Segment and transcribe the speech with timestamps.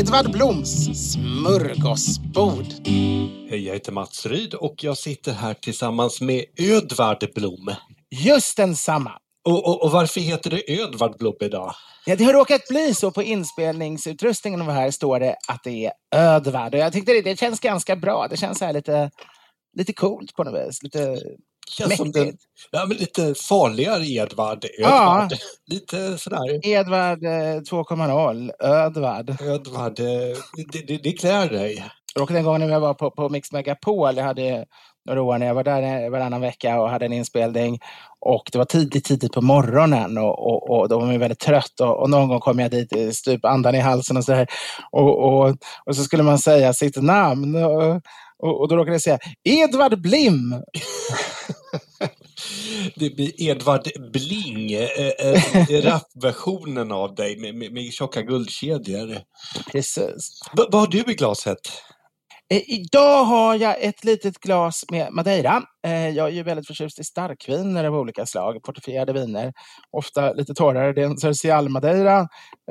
[0.00, 2.66] Edvard Bloms smörgåsbord.
[3.50, 7.74] Hej, jag heter Mats Ryd och jag sitter här tillsammans med Ödvard Blom.
[8.10, 9.12] Just densamma.
[9.44, 11.74] Och, och, och varför heter det Ödvard Blom idag?
[12.06, 15.92] Ja, det har råkat bli så på inspelningsutrustningen och här står det att det är
[16.14, 16.74] Ödvard.
[16.74, 18.26] Och jag tyckte det, det känns ganska bra.
[18.30, 19.10] Det känns här lite,
[19.76, 20.82] lite coolt på något vis.
[20.82, 21.16] Lite
[21.70, 22.14] Känns mäktigt.
[22.14, 22.36] den,
[22.70, 24.64] ja, men lite farligare Edvard.
[24.78, 24.86] Ja.
[24.86, 25.38] Ödvard.
[25.66, 26.66] Lite sådär.
[26.66, 29.40] Edvard eh, 2.0, Ödvard.
[29.42, 30.36] Ödvard, det,
[30.86, 31.84] det, det klär dig.
[32.14, 34.66] Jag råkade en gång när jag var på, på Mix Megapol, jag hade
[35.08, 37.78] år när jag var där varannan vecka och hade en inspelning.
[38.20, 41.80] Och det var tidigt, tidigt på morgonen och, och, och då var man väldigt trött.
[41.80, 44.46] Och, och någon gång kom jag dit, eh, stup andan i halsen och så här.
[44.92, 45.56] Och, och,
[45.86, 47.54] och så skulle man säga sitt namn.
[47.56, 48.00] Och,
[48.68, 50.54] då råkade jag säga Edvard Blim.
[52.96, 54.88] Det blir Edvard Bling, eh,
[55.18, 59.18] eh, rapversionen av dig med, med, med tjocka guldkedjor.
[59.72, 60.40] Precis.
[60.56, 61.58] V- vad har du i glaset?
[62.54, 65.62] Eh, Idag har jag ett litet glas med Madeira.
[65.86, 69.52] Eh, Jag är ju väldigt förtjust i starkviner av olika slag, portofierade viner.
[69.96, 70.92] Ofta lite torrare.
[70.92, 72.18] Det är en Cercial Madeira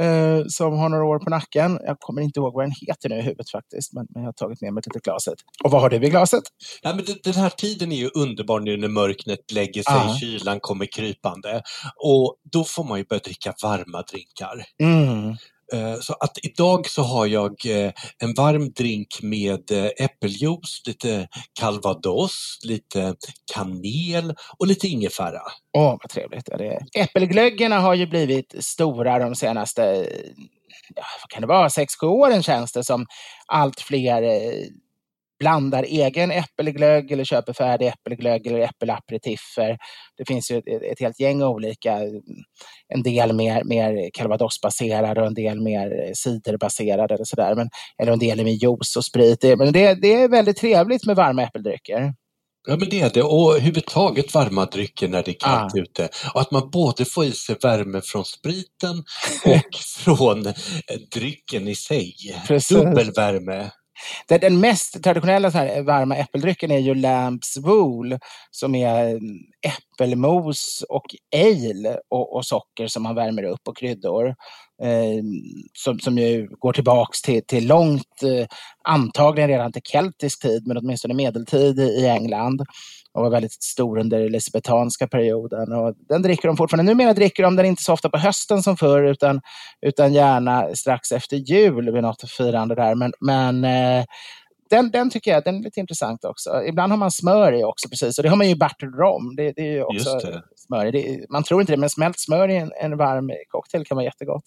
[0.01, 1.79] eh, som har några år på nacken.
[1.85, 4.33] Jag kommer inte ihåg vad den heter nu i huvudet faktiskt, men men jag har
[4.33, 5.33] tagit med mig ett litet glaset.
[5.63, 6.43] Och vad har du i glaset?
[6.81, 10.17] Ja, men den här tiden är ju underbar nu när mörknet lägger sig, Ja.
[10.21, 11.61] kylan kommer krypande.
[11.95, 14.65] Och då får man ju börja dricka varma drinkar.
[14.83, 15.35] Mm.
[15.73, 21.27] Eh, så att idag så har jag eh, en varm drink med eh, äppeljuice, lite
[21.59, 23.15] calvados, lite
[23.53, 25.41] kanel och lite ingefära.
[25.77, 26.47] Åh, vad trevligt.
[26.51, 26.81] Ja, det är.
[26.95, 29.81] Äppelglöggarna har ju blivit stora de senaste,
[30.95, 33.05] ja, vad kan det vara, sex, sju åren känns det som.
[33.47, 34.21] Allt fler
[35.39, 39.77] blandar egen äppelglögg eller köper färdig äppelglögg eller äppelaperitiffer.
[40.17, 41.99] Det finns ju ett, ett helt gäng olika.
[42.93, 47.55] En del mer, mer calvadosbaserade och en del mer ciderbaserade eller sådär.
[47.55, 47.69] Men,
[48.01, 49.43] eller en del med juice och sprit.
[49.57, 52.13] Men det, det är väldigt trevligt med varma äppeldrycker.
[52.67, 55.79] Ja men det är det och överhuvudtaget varma drycker när det är kallt Ah.
[55.79, 56.09] ute.
[56.33, 58.97] Och att man både får i sig värme från spriten
[59.45, 60.53] och från
[61.13, 62.13] drycken i sig.
[62.47, 62.77] Precis.
[62.77, 63.55] Dubbelvärme.
[63.55, 63.71] Det-
[64.27, 68.17] den mest traditionella så här varma äppeldrycken är ju Lamps Wool
[68.51, 69.37] som är mm,
[69.67, 71.05] äppelmos och
[71.35, 74.35] ale och, och socker som man värmer upp och kryddor.
[74.81, 75.23] Eh,
[75.73, 78.47] som, som ju går tillbaks till, till långt, eh,
[78.83, 82.61] antagligen redan till keltisk tid, men åtminstone medeltid i, i England.
[83.13, 85.73] Och var väldigt stor under elisabetanska perioden.
[85.73, 86.91] Och den dricker de fortfarande.
[86.91, 89.41] Numera dricker de den inte så ofta på hösten som förr, utan,
[89.85, 92.95] utan gärna strax efter jul vid något firande där.
[92.95, 94.05] Men, men eh,
[94.69, 96.63] den, den tycker jag den är lite intressant också.
[96.67, 98.17] Ibland har man smör i också, precis.
[98.17, 99.35] Och det har man ju i battered rom.
[99.35, 100.19] Det, det är också
[100.55, 101.25] smör i.
[101.29, 104.43] Man tror inte det, men smält smör i en, en varm cocktail kan vara jättegott.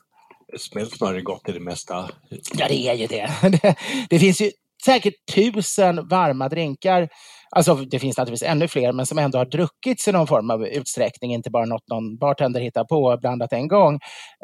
[0.59, 2.11] Smält smör är gott i det mesta.
[2.55, 3.31] Ja, det är ju det.
[3.63, 3.75] Det,
[4.11, 4.51] det finns ju
[4.85, 7.09] säkert tusen varma drinkar
[7.57, 10.67] Alltså det finns naturligtvis ännu fler, men som ändå har druckits i någon form av
[10.67, 13.95] utsträckning, inte bara något någon bartender hittar på och blandat en gång.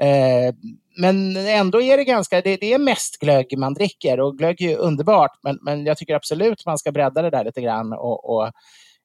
[0.03, 0.55] Eh,
[1.01, 4.77] men ändå är det ganska, det, det, är mest glögg man dricker och glögg är
[4.77, 8.51] underbart, men, men jag tycker absolut man ska bredda det där lite grann och, och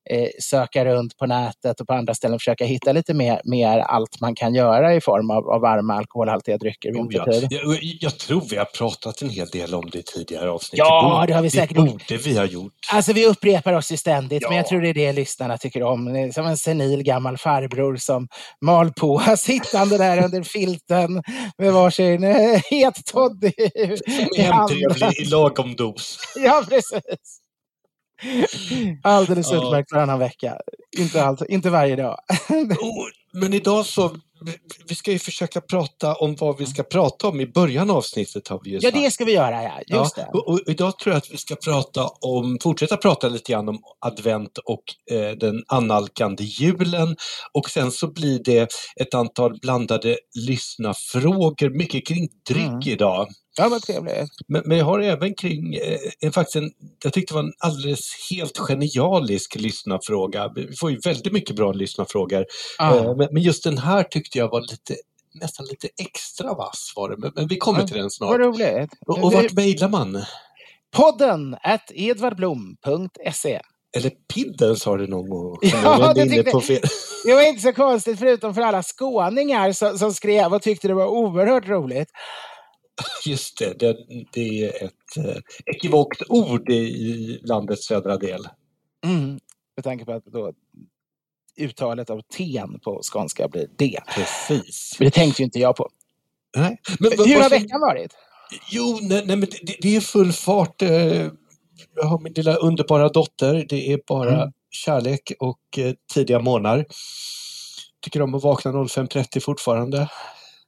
[0.10, 4.22] eh, söka runt på nätet och på andra ställen försöka hitta lite mer, mer allt
[4.22, 7.26] man kan göra i form av, av varma alkoholhaltiga drycker oh, ja.
[7.50, 10.78] jag, jag, tror vi har pratat en hel del om det i tidigare avsnitt.
[10.78, 12.08] Ja, det har vi säkert gjort.
[12.08, 12.74] Det borde vi ha gjort.
[12.92, 14.50] Alltså vi upprepar oss ju ständigt, ja.
[14.50, 16.32] men jag tror det är det lyssnarna tycker om.
[16.34, 18.28] Som en senil gammal farbror som
[18.62, 21.24] mal på, sittande där under filten
[21.58, 23.52] med varsin eh, het toddy
[24.38, 25.14] i handen.
[25.18, 26.20] i lagom dos.
[26.36, 27.43] Ja, precis.
[29.04, 30.58] Alldeles utmärkt varannan vecka.
[30.98, 32.18] Inte, allt, inte varje dag.
[32.80, 34.12] oh, men idag så,
[34.88, 38.48] vi ska ju försöka prata om vad vi ska prata om i början av avsnittet
[38.48, 38.96] har vi ju sagt.
[38.96, 39.80] Ja, det ska vi göra, ja.
[39.88, 43.52] Just ja, och, och, idag tror jag att vi ska prata om, fortsätta prata lite
[43.52, 47.16] grann om advent och eh, den annalkande julen.
[47.52, 50.18] Och sen så blir det ett antal blandade
[50.48, 52.82] lyssnafrågor, mycket kring dryck mm.
[52.82, 53.28] idag.
[53.58, 54.32] Ja, vad trevligt.
[54.48, 55.76] Men, men jag har även kring,
[56.22, 56.72] eh, faktiskt en,
[57.04, 60.52] jag tyckte det var en alldeles helt genialisk lyssnarfråga.
[60.56, 62.46] Vi får ju väldigt mycket bra lyssnarfrågor.
[62.78, 62.96] Ah.
[62.96, 64.96] Eh, men, men, just den här tyckte jag var lite
[65.42, 68.30] nästan lite extra vass var det, men, men vi kommer ja, till den snart.
[68.30, 68.92] Vad roligt.
[69.08, 70.24] Och, och vart mejlar man?
[70.92, 73.62] Podden at edvardblom.se
[73.98, 75.58] eller Pidden sa du någon gång.
[75.84, 76.82] Ja, det, tyckte, på fel.
[77.26, 80.94] det var inte så konstigt förutom för alla skåningar som, som skrev och tyckte det
[80.94, 82.10] var oerhört roligt.
[83.26, 83.98] Just det, det,
[84.34, 88.48] det är ett eh, ekivokt ord i landets södra del.
[89.06, 89.40] Mm,
[89.76, 90.54] med tanke på att då
[91.58, 94.00] uttalet av ten på skånska blir D.
[94.16, 94.94] Precis.
[94.98, 95.90] För det tänkte ju inte jag på.
[96.58, 96.82] Nej.
[97.00, 98.14] Men, Hur har veckan varit?
[98.72, 100.82] Jo, nej, nej men det, det, är full fart.
[100.82, 101.28] Eh,
[101.96, 103.66] jag har min lilla underbara dotter.
[103.70, 104.52] Det är bara mm.
[104.70, 106.86] kärlek och eh, tidiga morgnar.
[108.02, 110.10] Tycker om att vakna 05.30 fortfarande.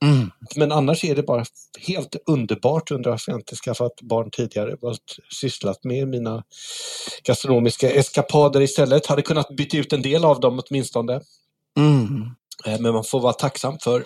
[0.02, 0.32] Mm.
[0.56, 1.46] Men annars är det bara
[1.88, 2.92] helt underbart.
[2.92, 4.76] Undrar varför jag inte skaffat barn tidigare.
[4.82, 6.44] Varit sysslat med mina
[7.24, 9.06] gastronomiska eskapader istället.
[9.06, 11.22] Hade kunnat byta ut en del av dem åtminstone.
[11.78, 12.30] Mm.
[12.66, 14.06] Eh, men man får vara tacksam för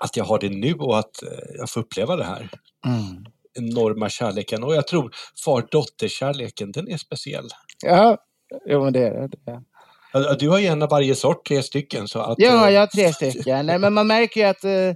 [0.00, 1.28] att jag har det nu och att eh,
[1.58, 2.48] jag får uppleva det här.
[2.86, 3.24] Mm.
[3.54, 4.64] Enorma kärleken.
[4.64, 5.14] Och jag tror
[5.44, 7.48] far-dotter-kärleken, den är speciell.
[7.82, 8.18] Ja,
[8.66, 9.62] jo men det är det.
[10.38, 12.08] Du har ju en av varje sort, tre stycken.
[12.08, 13.66] Så att, ja, eh, jag har tre stycken.
[13.66, 14.94] Nej, men man märker ju att eh,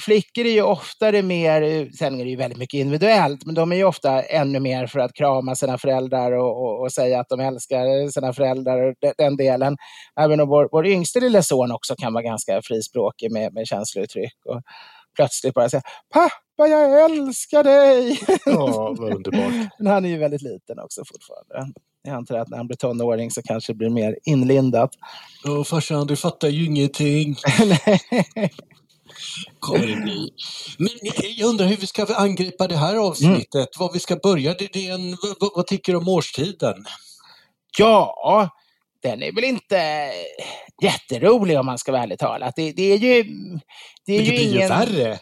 [0.00, 3.76] flickor är ju oftare mer, sen är det ju väldigt mycket individuellt, men de är
[3.76, 7.40] ju ofta ännu mer för att krama sina föräldrar och, och, och säga att de
[7.40, 9.76] älskar sina föräldrar, och den delen.
[10.20, 14.36] Även om vår, vår yngste lilla son också kan vara ganska frispråkig med, med känslouttryck.
[14.44, 14.62] Och
[15.16, 15.82] plötsligt bara säga
[16.14, 18.20] Pappa, jag älskar dig!
[18.46, 19.52] Ja, vad underbart.
[19.78, 21.72] men han är ju väldigt liten också fortfarande.
[22.02, 24.90] Jag antar att när han blir tonåring så kanske det blir mer inlindat.
[25.44, 27.36] Åh farsan, du fattar ju ingenting.
[29.58, 30.30] kommer det bli.
[30.78, 30.88] Men
[31.36, 33.66] jag undrar hur vi ska angripa det här avsnittet, mm.
[33.78, 34.54] var vi ska börja.
[34.54, 36.84] Det, det en, vad, vad tycker du om årstiden?
[37.78, 38.48] Ja,
[39.02, 40.10] den är väl inte
[40.82, 42.56] jätterolig om man ska vara ärlig talat.
[42.56, 43.22] Det, det är ju...
[44.06, 44.62] Det, är Men det ju blir ingen...
[44.62, 45.18] ju värre.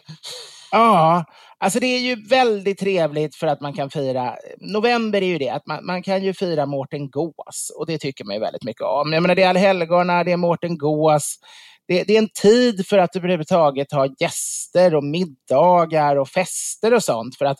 [0.71, 1.25] Ja,
[1.61, 5.49] Alltså det är ju väldigt trevligt för att man kan fira, november är ju det,
[5.49, 8.81] att man, man kan ju fira Mårten Gås och det tycker man ju väldigt mycket
[8.81, 9.13] om.
[9.13, 11.39] Jag menar det är allhelgona, det är Mårten Gås,
[11.87, 17.03] det, det, är en tid för att överhuvudtaget ha gäster och middagar och fester och
[17.03, 17.37] sånt.
[17.37, 17.57] För att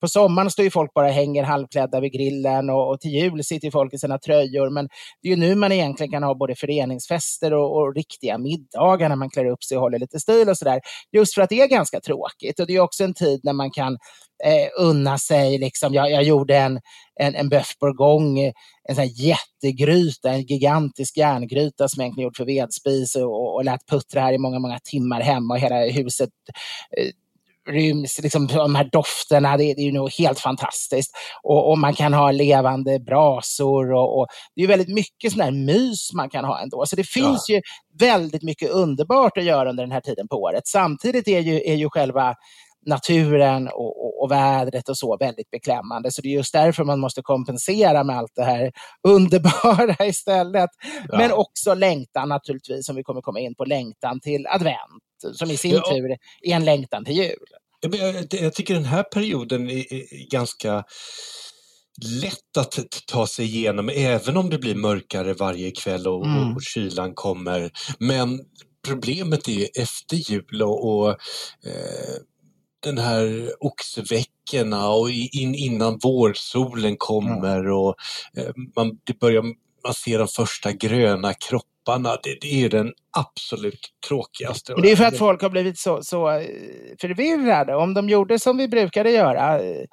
[0.00, 3.44] på sommaren står ju folk bara och hänger halvklädda vid grillen och, och till jul
[3.44, 4.70] sitter folk i sina tröjor.
[4.70, 4.88] Men
[5.22, 9.16] det är ju nu man egentligen kan ha både föreningsfester och, och riktiga middagar när
[9.16, 10.80] man klär upp sig och håller lite stil och sådär.
[11.12, 12.60] Just för att det är ganska tråkigt.
[12.60, 13.92] Och det är också en tid när man kan
[14.44, 15.58] eh, unna sig.
[15.58, 15.94] Liksom.
[15.94, 16.80] Jag, jag gjorde en,
[17.20, 18.52] en, en bœuf bourgogne,
[18.88, 24.20] en sån jättegryta, en gigantisk järngryta som egentligen gjord för vedspis och, och lät puttra
[24.20, 26.30] här i många, många timmar hemma och hela huset
[26.96, 27.10] eh,
[27.68, 31.10] ryms, liksom, de här dofterna, det, det är ju nog helt fantastiskt.
[31.42, 35.50] Och, och, man kan ha levande brasor och, och det är väldigt mycket sån här
[35.50, 36.86] mys man kan ha ändå.
[36.86, 37.54] Så det finns ja.
[37.54, 37.60] ju
[37.98, 40.66] väldigt mycket underbart att göra under den här tiden på året.
[40.66, 42.34] Samtidigt är ju, är ju själva
[42.86, 46.10] naturen och, och, och, vädret och så väldigt beklämmande.
[46.10, 48.72] Så det är just därför man måste kompensera med allt det här
[49.08, 50.70] underbara istället.
[51.08, 51.18] Ja.
[51.18, 55.02] Men också längtan naturligtvis, som vi kommer komma in på, längtan till advent,
[55.34, 55.82] som i sin ja.
[55.90, 56.10] tur
[56.42, 57.46] är en längtan till jul.
[57.80, 60.84] Jag, jag tycker den här perioden är, ganska
[62.22, 66.56] lätt att ta sig igenom, även om det blir mörkare varje kväll och, mm.
[66.56, 67.70] och kylan kommer.
[67.98, 68.40] Men
[68.86, 72.16] problemet är efter jul och, och eh,
[72.82, 77.94] den här oxveckan markerna och in, innan vårsolen kommer och
[78.36, 79.42] eh, man, det börjar,
[79.84, 81.64] man ser de första gröna kropparna.
[81.96, 84.72] Det, det är den absolut tråkigaste.
[84.72, 86.42] Men det är för att folk har blivit så, så eh,
[87.00, 87.74] förvirrade.
[87.74, 89.84] Om de gjorde som vi brukade göra, eh,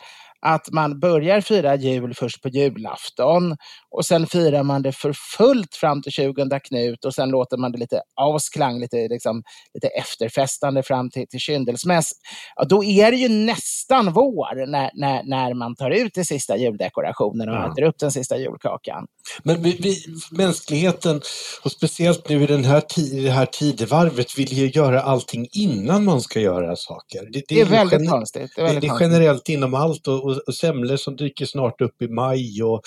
[0.42, 3.58] att man börjar fira jul först på julafton
[3.96, 7.72] och sen firar man det för fullt fram till 20 Knut och sen låter man
[7.72, 12.12] det lite ausklang, lite, liksom, lite efterfestande fram till, till kyndelsmäss.
[12.56, 16.58] Ja, då är det ju nästan vår när, när, när man tar ut den sista
[16.58, 17.72] juldekorationen och ja.
[17.72, 19.08] äter upp den sista julkakan.
[19.44, 19.98] Men vi, vi,
[20.32, 21.22] mänskligheten,
[21.64, 22.84] och speciellt nu i den här,
[23.24, 27.22] det här tidevarvet, vill ju göra allting innan man ska göra saker.
[27.22, 28.52] Det, det, det är, väldigt konstigt.
[28.56, 31.82] Det är, väldigt det, är generellt inom allt och, och, och semlor som dyker snart
[31.82, 32.82] upp i maj och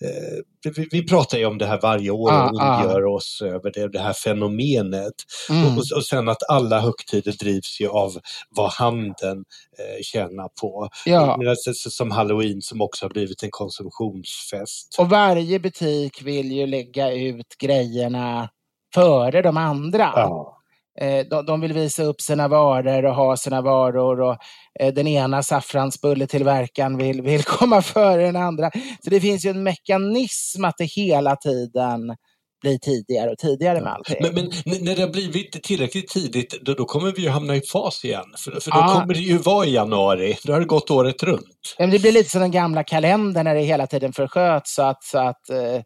[0.00, 3.14] eh, vi, vi, pratar ju om det här varje år och ah, ondgör ah.
[3.14, 5.14] oss över det, det här fenomenet.
[5.50, 5.66] Mm.
[5.66, 8.18] Och, och, sen att alla högtider drivs ju av
[8.50, 9.44] vad handeln
[9.78, 10.88] eh, tjänar på.
[11.04, 11.38] Ja.
[11.74, 14.96] Som halloween som också har blivit en konsumtionsfest.
[14.98, 18.48] Och varje butik vill ju lägga ut grejerna
[18.94, 20.12] före de andra.
[20.14, 20.61] Ja.
[21.00, 24.36] Eh, de, vill visa upp sina varor och ha sina varor och
[24.80, 28.70] eh, den ena saffransbulletillverkaren vill, vill komma före den andra.
[29.04, 32.16] Så det finns ju en mekanism att det hela tiden
[32.62, 34.16] blir tidigare och tidigare med allting.
[34.20, 34.34] Men,
[34.64, 38.04] men när det har blivit tillräckligt tidigt, då, då, kommer vi ju hamna i fas
[38.04, 38.24] igen.
[38.38, 38.94] För, för då ja.
[39.00, 41.74] kommer det ju vara i januari, då har det gått året runt.
[41.78, 45.04] Men det blir lite som den gamla kalendern när det hela tiden försköts så att,
[45.04, 45.82] så att eh,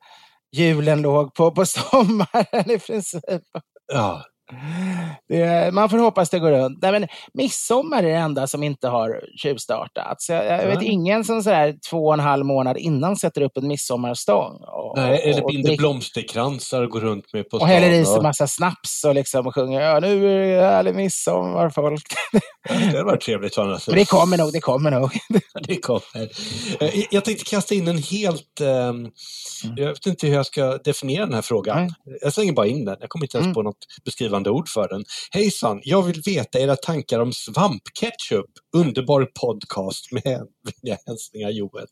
[0.52, 3.42] julen låg på, på sommaren i princip.
[3.92, 4.22] Ja.
[5.28, 6.78] Det, man får hoppas det går runt.
[6.82, 10.28] Nej, men midsommar är det enda som inte har tjuvstartats.
[10.28, 13.68] Jag, jag vet ingen som sådär två och en halv månad innan sätter upp en
[13.68, 14.52] midsommarstång.
[14.52, 17.68] Och, Nej, eller och, binder blomsterkransar och går runt med på stan.
[17.68, 20.94] Och häller i sig massa snaps och, liksom och sjunger ja, nu är det härlig
[20.94, 22.04] midsommar folk.
[22.68, 23.86] Ja, det var trevligt annars.
[23.86, 25.10] Men det kommer nog, det kommer nog.
[25.66, 26.30] det kommer.
[26.80, 28.60] Eh, jag tänkte kasta in en helt...
[28.60, 29.10] Um,
[29.76, 31.78] jag vet inte hur jag ska definiera den här frågan.
[31.78, 31.90] Mm.
[32.22, 32.96] Jag slänger bara in den.
[33.00, 33.54] Jag kommer inte ens mm.
[33.54, 35.04] på något beskrivande ord för den.
[35.30, 38.50] Hejsan, jag vill veta era tankar om svampketchup.
[38.76, 41.86] Underbar podcast med vänliga hälsningar Joel.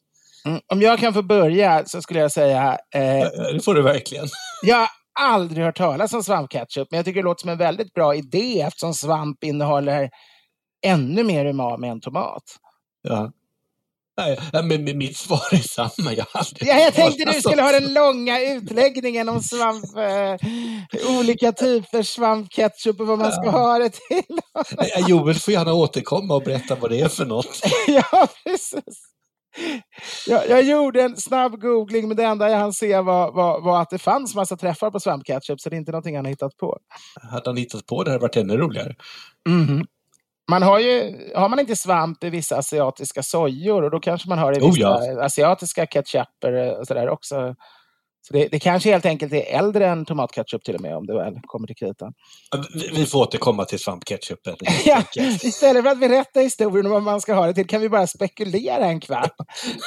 [0.47, 2.79] Mm, om jag kan få börja så skulle jag säga...
[2.95, 4.27] Eh, det får du verkligen.
[4.63, 4.89] jag har
[5.21, 8.61] aldrig hört talas om svampketchup, men jag tycker det låter som en väldigt bra idé
[8.61, 10.11] eftersom svamp innehåller
[10.87, 12.43] ännu mer umami än tomat.
[13.03, 13.33] Ja.
[14.17, 16.13] Nej, men mitt svar är samma.
[16.13, 16.27] Jag,
[16.61, 20.49] ja, jag tänkte du skulle ha den långa utläggningen om svamp, eh,
[21.19, 23.51] olika typer svampketchup och vad man ska ja.
[23.51, 24.39] ha det till.
[25.09, 27.61] Joel får gärna återkomma och berätta vad det är för något.
[27.87, 29.11] ja, precis.
[30.27, 33.83] Jag, jag, gjorde en snabb googling, men det enda jag hann se var, var, var,
[33.83, 36.79] att det fanns massa träffar på svampketchup, så det är inte någonting han hittat på.
[37.31, 38.95] Hade han hittat på det hade det varit ännu roligare.
[39.49, 39.87] Mm
[40.51, 44.39] man har ju, har man inte svamp i vissa asiatiska sojor och då kanske man
[44.39, 45.25] har det i vissa oh ja.
[45.25, 47.55] asiatiska ketchuper och sådär också.
[48.27, 51.15] Så det, det, kanske helt enkelt är äldre än tomatketchup till och med om det
[51.15, 52.13] väl kommer till kritan.
[52.75, 54.57] Vi, vi får återkomma till svampketchupen.
[54.85, 55.03] ja,
[55.43, 58.07] istället för att berätta historien om vad man ska ha det till kan vi bara
[58.07, 59.35] spekulera en kvart.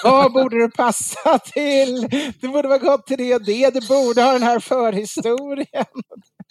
[0.04, 2.08] vad borde det passa till?
[2.42, 3.74] Det borde vara gott till det och det.
[3.74, 5.86] Det borde ha den här förhistorien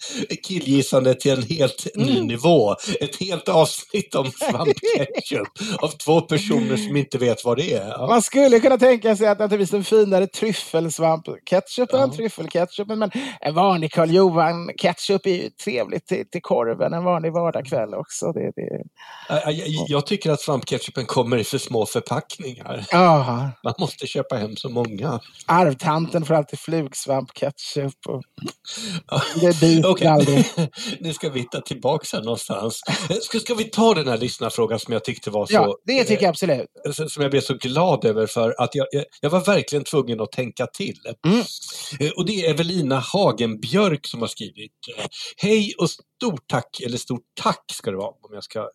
[0.43, 2.27] killgissande till en helt ny mm.
[2.27, 2.75] nivå.
[3.01, 5.47] Ett helt avsnitt om svampketchup
[5.79, 7.87] av två personer som inte vet vad det är.
[7.87, 8.07] Ja.
[8.07, 12.03] Man skulle kunna tänka sig att naturligtvis en finare tryffelsvampketchup ja.
[12.03, 13.11] än tryffelketchup, men
[13.41, 18.31] en vanlig Karl Johan ketchup är ju trevligt till, till korven en vanlig vardagskväll också.
[18.31, 18.83] Det, det...
[19.29, 19.53] Jag,
[19.87, 22.85] jag, tycker att svampketchupen kommer i för små förpackningar.
[22.93, 23.51] Aha.
[23.63, 25.19] Man måste köpa hem så många.
[25.45, 27.93] Arvtanten får alltid flugsvampketchup.
[28.07, 28.23] Och...
[29.41, 30.43] Det okay.
[30.99, 32.81] nu ska vi hitta tillbaka någonstans.
[33.21, 35.53] Ska, ska vi ta den här lyssnarfrågan som jag tyckte var så...
[35.53, 36.67] Ja, det tycker jag absolut.
[36.85, 38.87] Eh, som jag blev så glad över för att jag,
[39.21, 40.97] jag, var verkligen tvungen att tänka till.
[41.27, 41.39] Mm.
[41.99, 44.71] Eh, och det är Evelina Hagenbjörk som har skrivit.
[44.97, 45.05] Eh,
[45.37, 48.65] Hej och stort tack, eller stort tack ska det vara om jag ska eh,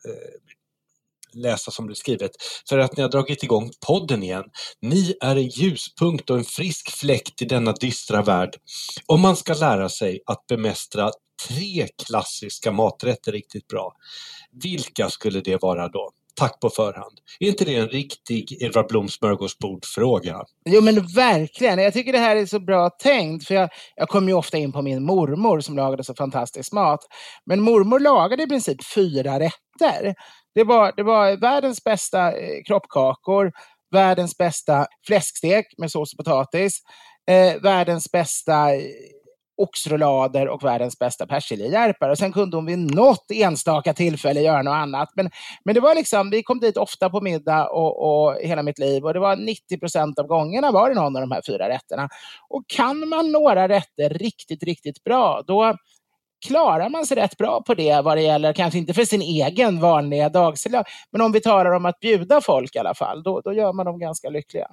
[1.34, 2.36] läsa som du skrivit, skrivet,
[2.68, 4.44] för att ni har dragit igång podden igen.
[4.82, 8.56] Ni är en ljuspunkt och en frisk fläkt i denna dystra värld.
[9.06, 11.10] Om man ska lära sig att bemästra
[11.48, 13.92] tre klassiska maträtter riktigt bra,
[14.62, 16.10] vilka skulle det vara då?
[16.34, 17.18] Tack på förhand.
[17.40, 20.42] Är inte det en riktig Edvard Blom smörgåsbord-fråga?
[20.64, 21.78] Jo men verkligen.
[21.78, 23.46] Jag tycker det här är så bra tänkt.
[23.46, 27.00] För jag, jag kommer ju ofta in på min mormor som lagade så fantastisk mat.
[27.46, 30.14] Men mormor lagade i princip fyra rätter.
[30.54, 33.52] Det var, det var världens bästa eh, kroppkakor,
[33.90, 36.78] världens bästa fläskstek med sås och potatis,
[37.30, 38.82] eh, världens bästa eh,
[39.56, 42.08] oxrullader och världens bästa persiljehjärpar.
[42.08, 45.08] Och sen kunde hon vid något enstaka tillfälle göra något annat.
[45.16, 45.30] Men,
[45.64, 49.04] men det var liksom, vi kom dit ofta på middag och, och hela mitt liv
[49.04, 52.08] och det var 90 procent av gångerna var det någon av de här fyra rätterna.
[52.48, 55.76] Och kan man några rätter riktigt, riktigt bra, då
[56.46, 59.80] klarar man sig rätt bra på det vad det gäller, kanske inte för sin egen
[59.80, 63.52] vanliga dagsliga, men om vi talar om att bjuda folk i alla fall, då, då
[63.52, 64.68] gör man dem ganska lyckliga.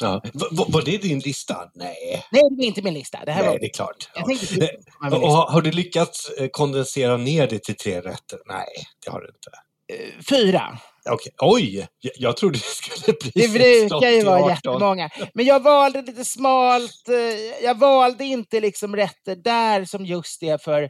[0.00, 0.22] Ja.
[0.32, 1.56] Var, var det din lista?
[1.74, 2.24] Nej.
[2.32, 3.18] Nej, det var inte min lista.
[3.26, 3.58] Det här Nej, var...
[3.58, 4.10] det är klart.
[4.14, 4.26] Ja.
[4.26, 4.64] tänkte
[5.04, 8.38] Eh, och har, har du lyckats eh, kondensera ner det till tre rätter?
[8.46, 8.66] Nej,
[9.04, 9.50] det har du inte.
[10.30, 10.78] Fyra.
[11.10, 11.32] Okej.
[11.38, 11.86] Oj,
[12.18, 14.50] jag, trodde det skulle bli Det brukar ju 16 vara 18.
[14.50, 15.10] jättemånga.
[15.34, 17.08] Men jag valde lite smalt.
[17.08, 20.88] eh, Jag valde inte liksom rätter där som just är för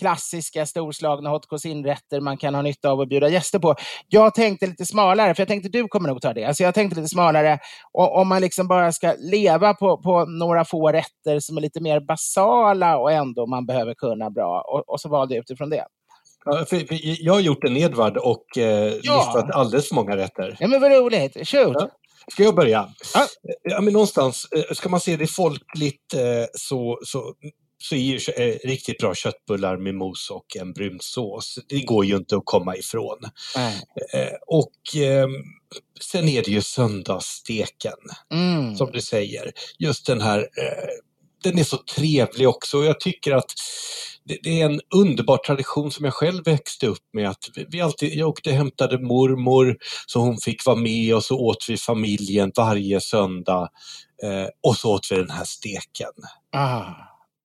[0.00, 3.74] klassiska storslagna hot cuisine-rätter man kan ha nytta av att bjuda gäster på.
[4.08, 6.44] Jag tänkte lite smalare, för jag tänkte du kommer nog ta det.
[6.44, 7.58] Alltså jag tänkte lite smalare,
[7.92, 11.80] och, om man liksom bara ska leva på, på några få rätter som är lite
[11.80, 14.64] mer basala och ändå man behöver kunna bra.
[14.68, 15.84] Och, och så valde jag utifrån det.
[16.46, 19.16] Ja, för, för jag har gjort en Edvard och eh, Ja.
[19.34, 20.56] listat alldeles för många rätter.
[20.60, 21.76] Ja men vad roligt, shoot!
[21.78, 21.90] Ja.
[22.32, 22.88] Ska jag börja?
[23.14, 23.26] Ja.
[23.62, 27.34] Ja, men någonstans, eh, ska man se det folkligt eh, så, så,
[27.78, 31.58] så är ju eh, riktigt bra köttbullar med mos och en brun sås.
[31.68, 33.18] Det går ju inte att komma ifrån.
[33.56, 33.74] Nej.
[34.46, 35.28] Och eh,
[36.12, 37.92] sen är det ju söndagssteken,
[38.32, 38.76] Mm.
[38.76, 39.52] som du säger.
[39.78, 40.48] Just den här,
[41.50, 42.78] den är så trevlig också.
[42.78, 43.52] Och Jag tycker att
[44.24, 47.30] det, är en underbar tradition som jag själv växte upp med.
[47.30, 49.76] Att vi alltid, jag åkte och hämtade mormor
[50.06, 53.68] så hon fick vara med och så åt vi familjen varje söndag.
[54.22, 56.12] Eh, och så åt vi den här steken.
[56.52, 56.84] Ah,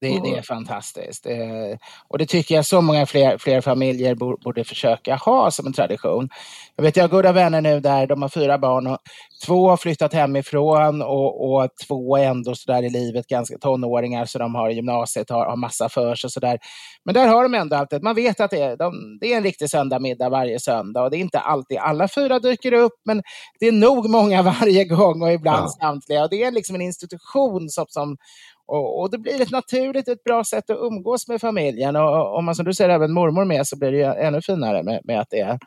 [0.02, 1.26] det, det är fantastiskt.
[1.26, 1.78] Eh,
[2.08, 5.74] och det tycker jag så många fler, fler familjer bo- borde försöka ha som en
[5.74, 6.30] tradition.
[6.76, 8.98] Jag vet, jag har goda vänner nu där de har fyra barn och
[9.46, 14.40] två har flyttat hemifrån och, och två är ändå sådär i livet ganska tonåringar så
[14.40, 16.60] de har gymnasiet, har, har massa för sig och sådär.
[17.06, 19.44] Men där har de ändå alltid, man vet att det är, de, det är en
[19.44, 23.22] riktig söndagmiddag varje söndag och det är inte alltid alla fyra dyker upp men
[23.60, 25.88] det är nog många varje gång och ibland Ja.
[25.88, 26.24] samtliga.
[26.24, 28.18] Och det är liksom en institution som, som
[28.72, 31.96] och, och det blir ett naturligt, ett bra sätt att umgås med familjen.
[31.96, 35.02] Och om man som du säger även mormor med så blir det ännu finare med,
[35.04, 35.60] med att det är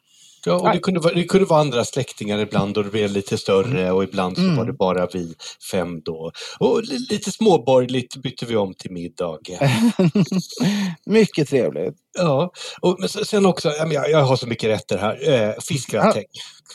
[0.47, 3.38] Ja, och det, kunde vara, det kunde vara andra släktingar ibland och det blev lite
[3.38, 4.57] större och ibland så Mm.
[4.57, 5.35] var det bara vi
[5.71, 6.33] fem då.
[6.61, 9.38] Och li- lite småborgerligt bytte vi om till middag.
[11.07, 11.95] mycket trevligt.
[12.18, 12.50] Ja,
[12.81, 15.33] och men sen också, jag, jag har så mycket rätter här.
[15.33, 16.24] Eh, fiskgratäng.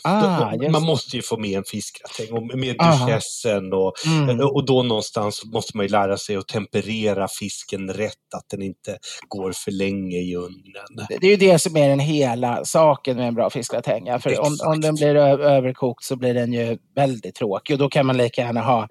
[0.04, 0.88] Ah, just man det.
[0.88, 4.40] måste ju få med en fiskgratäng och med duchessen och, Mm.
[4.40, 8.98] och då någonstans måste man ju lära sig att temperera fisken rätt, att den inte
[9.28, 11.08] går för länge i ugnen.
[11.22, 14.20] Det är ju det som är den hela saken med en bra fiskgratäng.
[14.20, 17.74] För om, om den blir överkokt så blir den ju väldigt tråkig.
[17.74, 18.88] Och då kan man lika gärna ha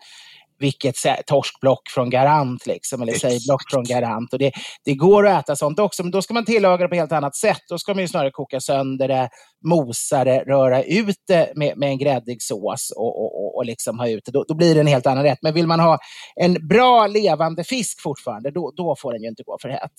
[0.58, 0.94] vilket
[1.26, 4.32] torskblock från Garant, liksom, eller sejblock från Garant.
[4.32, 4.52] Och det,
[4.84, 7.12] det går att äta sånt också, men då ska man tillaga det på ett helt
[7.12, 7.62] annat sätt.
[7.68, 9.28] Då ska man ju snarare koka sönder det,
[9.64, 13.98] mosa det, röra ut det med, med en gräddig sås och, och, och, och liksom
[13.98, 14.32] ha ut det.
[14.32, 15.38] Då, då blir det en helt annan rätt.
[15.42, 15.98] Men vill man ha
[16.36, 19.92] en bra levande fisk fortfarande, då, då får den ju inte gå för hett.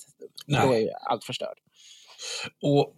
[0.46, 1.58] Då är ju allt förstört.
[2.62, 2.92] Och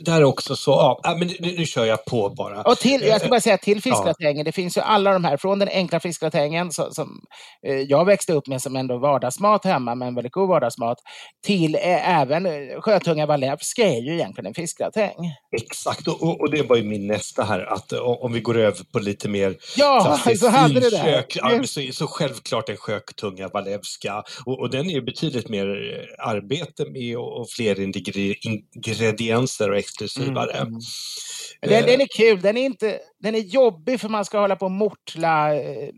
[0.00, 2.62] där också så, ja, ja, men nu, nu kör jag på bara.
[2.62, 3.90] Och till, jag ska bara säga till Ja.
[3.90, 7.20] fiskgratängen, det finns ju alla de här, från den enkla fiskgratängen som, som
[7.66, 10.98] eh, jag växte upp med som ändå vardagsmat hemma, men väldigt god vardagsmat,
[11.46, 15.14] till eh, även eh, sjötunga walewska är ju egentligen en fiskgratäng.
[15.62, 18.98] Exakt, och, och- det var ju min nästa här, att om vi går över på
[18.98, 20.90] lite mer Ja, så hade det.
[20.90, 24.22] finkök, ja, men så, så självklart en sjötunga walewska.
[24.46, 25.66] Och, och den är ju betydligt mer
[26.18, 30.52] arbete med och, och fler ingre- ingredienser och exklusivare.
[30.52, 30.80] Mm, mm.
[31.60, 34.64] Den, den är kul, den är, inte, den är jobbig för man ska hålla på
[34.64, 35.88] och mortla eh,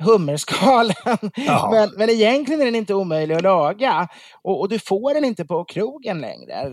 [0.00, 0.94] hummerskalen.
[1.36, 1.68] Ja.
[1.72, 4.08] Men, men egentligen är den inte omöjlig att laga.
[4.42, 6.70] Och, och du får den inte på krogen längre.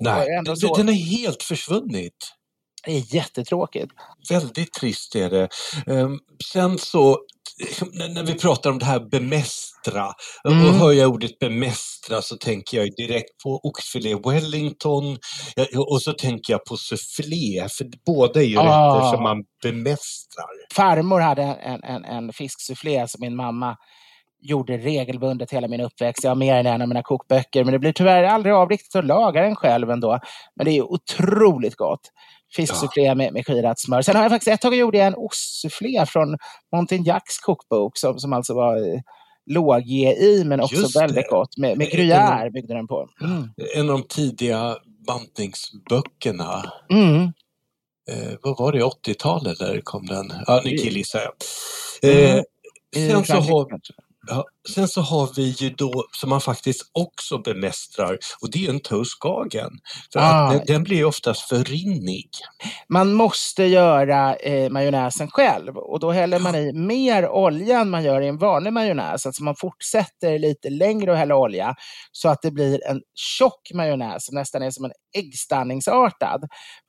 [0.00, 0.44] Nej, den,
[0.76, 2.16] den har helt försvunnit.
[2.86, 3.92] Det är jättetråkigt.
[4.30, 5.48] Väldigt trist är det.
[5.86, 6.18] Ehm,
[6.52, 7.18] sen så,
[7.92, 10.12] när när vi pratar om det här bemästra,
[10.48, 10.66] Mm.
[10.66, 15.18] och hör jag ordet bemästra så tänker jag direkt på oxfilé wellington
[15.88, 18.62] och så tänker jag på soufflé, för båda är ju Ah.
[18.96, 20.46] rätter som man bemästrar.
[20.74, 23.76] farmor hade en, en, en fisksufflé som min mamma
[24.46, 26.24] gjorde regelbundet hela min uppväxt.
[26.24, 28.96] Jag har mer än en av mina kokböcker, men det blir tyvärr aldrig av riktigt
[28.96, 30.18] att laga den själv ändå.
[30.56, 32.00] Men det är otroligt gott.
[32.56, 34.02] Fisksufflé med, med skirat smör.
[34.02, 36.36] Sen har jag faktiskt ett tag gjorde jag en ostsufflé från
[36.72, 39.00] Montignacs kokbok som, som alltså var eh,
[39.50, 41.30] låg-GI men också Just väldigt det.
[41.30, 41.56] gott.
[41.56, 43.08] Med, med Eh, gruyère byggde den på.
[43.20, 43.48] Mm.
[43.76, 46.72] En av de tidiga bantningsböckerna.
[46.90, 47.22] Mm.
[48.10, 50.32] Eh, vad var det, 80-talet där kom den?
[50.46, 51.32] Ja, nu killgissar jag.
[52.12, 52.38] Mm.
[52.96, 53.80] Eh, sen så har,
[54.26, 58.70] Ja, sen så har vi ju då, som man faktiskt också bemästrar, och det är
[58.70, 59.70] en toastskagen.
[60.12, 60.22] För Ah.
[60.24, 62.28] att den, den blir ju oftast för rinnig.
[62.88, 68.04] Man måste göra eh, majonnäsen själv och då häller man i mer olja än man
[68.04, 69.26] gör i en vanlig majonnäs.
[69.26, 71.74] Alltså man fortsätter lite längre att hälla olja
[72.12, 76.44] så att det blir en tjock majonnäs som nästan är som en äggstanningsartad.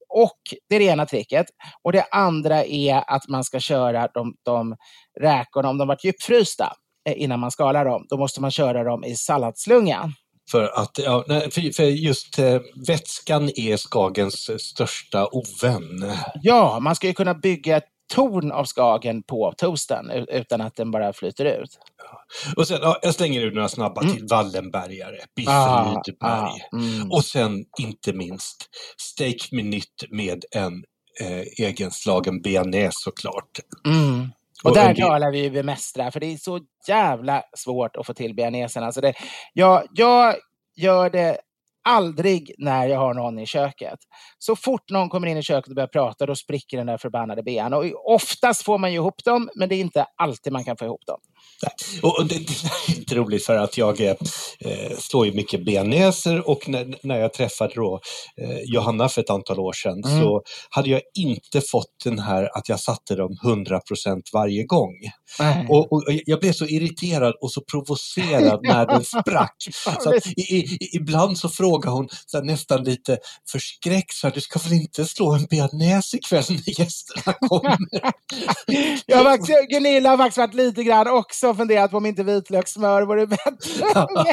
[0.10, 1.46] Och det är det ena tricket.
[1.84, 4.76] Och det andra är att man ska köra de, de
[5.22, 6.74] räkorna, om de varit djupfrysta,
[7.06, 10.14] innan man skalar dem, då måste man köra dem i salladslunga.
[10.52, 16.12] För att, ja, för, just eh, vätskan är skagens eh, största ovän.
[16.42, 20.92] Ja, man ska ju kunna bygga ett torn av skagen på toasten utan att den
[20.92, 21.80] bara flyter ut.
[22.56, 24.28] Och sen, ja, jag slänger ut några snabba till.
[24.30, 25.58] Wallenbergare, Biff Mm.
[25.58, 27.12] Ah, ah, mm.
[27.12, 30.84] Och sen, inte minst, steak med nytt med en
[31.22, 33.60] eh, egenslagen bearnaise såklart.
[33.86, 34.32] Mm.
[34.64, 38.36] Och, Och där talar vi bemästra, för det är så jävla svårt att få till
[38.36, 38.84] bearnaisen.
[38.84, 39.14] Alltså det,
[39.54, 40.36] jag, jag
[40.76, 41.38] gör det
[41.88, 44.00] aldrig när jag har någon i köket.
[44.40, 47.44] Så fort någon kommer in i köket och börjar prata, då spricker den där förbannade
[47.44, 47.74] bean.
[47.74, 50.86] Och oftast får man ju ihop dem, men det är inte alltid man kan få
[50.86, 51.20] ihop dem.
[52.02, 52.36] Och det,
[52.88, 54.16] det är inte roligt för att jag eh,
[55.00, 58.00] slår ju mycket bearnaiser och när, när jag träffade då,
[58.42, 60.22] eh, Johanna för ett antal år sedan Mm.
[60.22, 64.92] så hade jag inte fått den här att jag satte dem 100% varje gång.
[65.40, 65.68] Nej.
[65.70, 69.56] Och, och jag blev så irriterad och så provocerad när den sprack.
[70.04, 73.18] Så att, i, i, ibland så frågar hon så nästan lite
[73.52, 77.78] förskräckt, så här, du ska väl inte slå en bearnaise ikväll när gästerna kommer?
[79.06, 83.02] Jag har faktiskt, Gunilla har faktiskt varit lite grann också funderat på om inte vitlökssmör
[83.02, 84.30] vore bättre namn.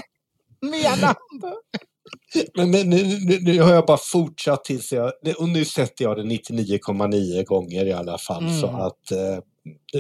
[2.55, 6.23] Men, nu, nu, nu har jag bara fortsatt tills jag, och nu sätter jag det
[6.23, 8.81] 99,9 gånger i alla fall så Mm.
[8.81, 9.39] att eh,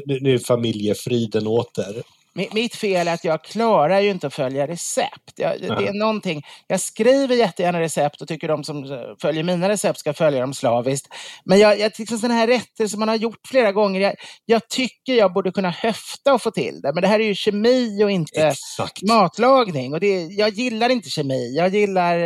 [0.06, 2.02] nu, nu är familjefriden åter.
[2.34, 5.32] Mi- Mitt fel är att jag klarar ju inte att följa recept.
[5.36, 8.86] Jag, det är någonting, jag skriver jättegärna recept och tycker de som
[9.22, 11.08] följer mina recept ska följa dem slaviskt.
[11.44, 14.14] Men jag, jag liksom sådana här rätter som man har gjort flera gånger, jag,
[14.44, 16.92] jag tycker jag borde kunna höfta och få till det.
[16.94, 19.02] Men det här är ju kemi och inte Exakt.
[19.02, 19.92] matlagning.
[19.92, 21.56] Och det, jag gillar inte kemi.
[21.56, 22.18] Jag gillar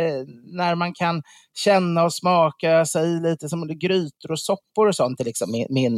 [0.57, 1.23] när man kan
[1.57, 5.19] känna och smaka, i lite som grytor och soppor och sånt.
[5.25, 5.93] Liksom min, min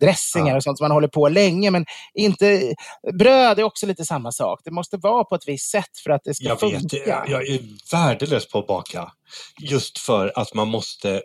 [0.00, 0.56] dressingar Ja.
[0.56, 1.70] och sånt som man håller på länge.
[1.70, 2.74] Men inte,
[3.18, 4.60] bröd är också lite samma sak.
[4.64, 6.78] Det måste vara på ett visst sätt för att det ska Jag funka.
[6.78, 7.60] vet, jag, är
[7.92, 9.12] värdelös på att baka.
[9.60, 11.22] Just för att man måste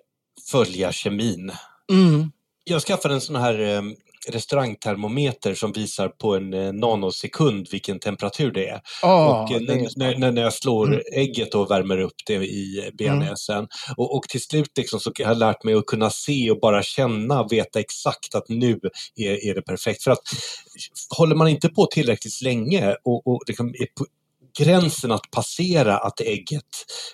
[0.51, 1.51] följa kemin.
[1.91, 2.31] Mm.
[2.63, 3.81] Jag skaffade en sån här eh,
[4.27, 8.81] restaurangtermometer som visar på en eh, nanosekund vilken temperatur det är.
[9.03, 11.01] Åh, och eh, det när, när, när jag slår Mm.
[11.13, 13.67] ägget och värmer upp det i eh, bearnaisen.
[13.97, 16.83] Och, och till slut liksom så har jag lärt mig att kunna se och bara
[16.83, 18.79] känna, veta exakt att nu
[19.15, 20.03] är, är det perfekt.
[20.03, 20.21] För att
[21.17, 23.87] håller man inte på tillräckligt länge och, och liksom är
[24.57, 26.63] gränsen att passera att ägget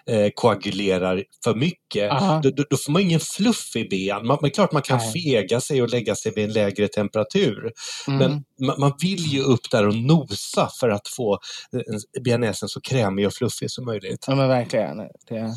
[0.10, 2.12] eh, koagulerar för mycket,
[2.44, 4.28] då, då får man ingen fluff i ben.
[4.28, 5.24] Man, men klart man kan Nej.
[5.24, 7.72] fega sig och lägga sig vid en lägre temperatur.
[8.08, 8.20] Mm.
[8.20, 8.44] Men
[8.78, 11.34] man, vill ju upp där och nosa för att få
[11.74, 14.26] eh, bearnaisen så krämig och fluffig som möjligt.
[14.28, 14.98] Ja, men verkligen.
[15.30, 15.54] Det,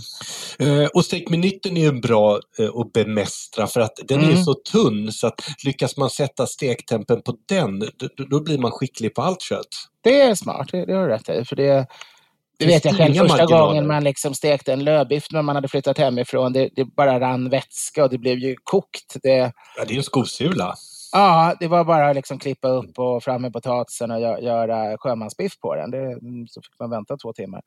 [0.59, 4.37] Eh, och stekminuten är ju bra eh, att bemästra för att den är Mm.
[4.37, 7.83] ju så tunn så att lyckas man sätta stektempen på den,
[8.31, 9.67] då, blir man skicklig på allt kött.
[10.05, 11.45] det är smart, det, det har du rätt i.
[11.45, 11.87] För det,
[12.59, 13.67] det vet jag själv första marginaler.
[13.67, 16.53] gången man liksom stekte en lövbiff när man hade flyttat hemifrån.
[16.53, 19.17] Det, det bara rann vätska och det blev ju kokt.
[19.23, 20.75] Det, Ja, det är en skosula.
[21.13, 24.99] Ja, det var bara att liksom klippa upp och fram med potatisen och gö- göra
[24.99, 25.91] sjömansbiff på den.
[25.91, 27.61] Det, mm, så fick man vänta två timmar.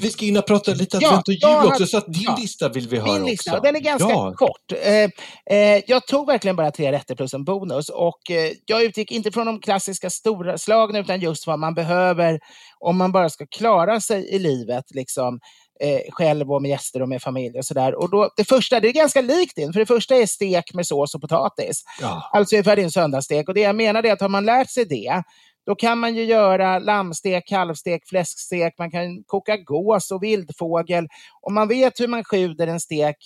[0.00, 2.36] Vi, ska hinna prata lite advent och jul ja, också, så att din ja.
[2.40, 3.62] lista vill vi höra Min lista, också.
[3.62, 4.32] den är ganska ja.
[4.36, 4.72] kort.
[4.82, 5.10] Eh,
[5.56, 9.32] eh, jag tog verkligen bara tre rätter plus en bonus och eh, jag utgick inte
[9.32, 12.38] från de klassiska stora slagen utan just vad man behöver
[12.80, 14.84] om man bara ska klara sig i livet.
[14.94, 15.40] Liksom,
[15.80, 17.94] eh, själv och med gäster och med familj och sådär.
[17.94, 20.86] Och då, det första, det är ganska likt din, för det första är stek med
[20.86, 21.82] sås och potatis.
[22.00, 22.30] Ja.
[22.32, 23.48] Alltså ungefär din söndagsstek.
[23.48, 25.22] Och det jag menar är att har man lärt sig det,
[25.66, 31.08] då kan man ju göra lammstek, kalvstek, fläskstek, man kan koka gås och vildfågel.
[31.40, 33.16] Om man vet hur man sjuder en stek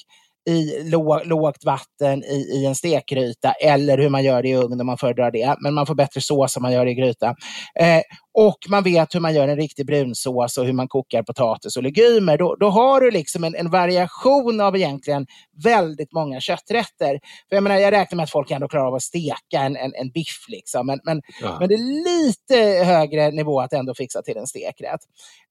[0.51, 4.81] i lå, lågt vatten i, i en stekgryta eller hur man gör det i ugn
[4.81, 5.57] om man föredrar det.
[5.61, 7.35] Men man får bättre sås om man gör det i gryta.
[7.81, 8.03] Eh,
[8.35, 11.83] och man vet hur man gör en riktig brunsås och hur man kokar potatis och
[11.83, 12.38] legumer.
[12.38, 15.27] Då, då har du liksom en, en variation av egentligen
[15.64, 17.21] väldigt många kötträtter.
[17.49, 19.92] För jag, menar, jag räknar med att folk ändå klarar av att steka en, en,
[19.95, 20.45] en biff.
[20.49, 20.87] Liksom.
[20.87, 21.57] Men, men, Ja.
[21.61, 25.01] men det är lite högre nivå att ändå fixa till en stekrätt.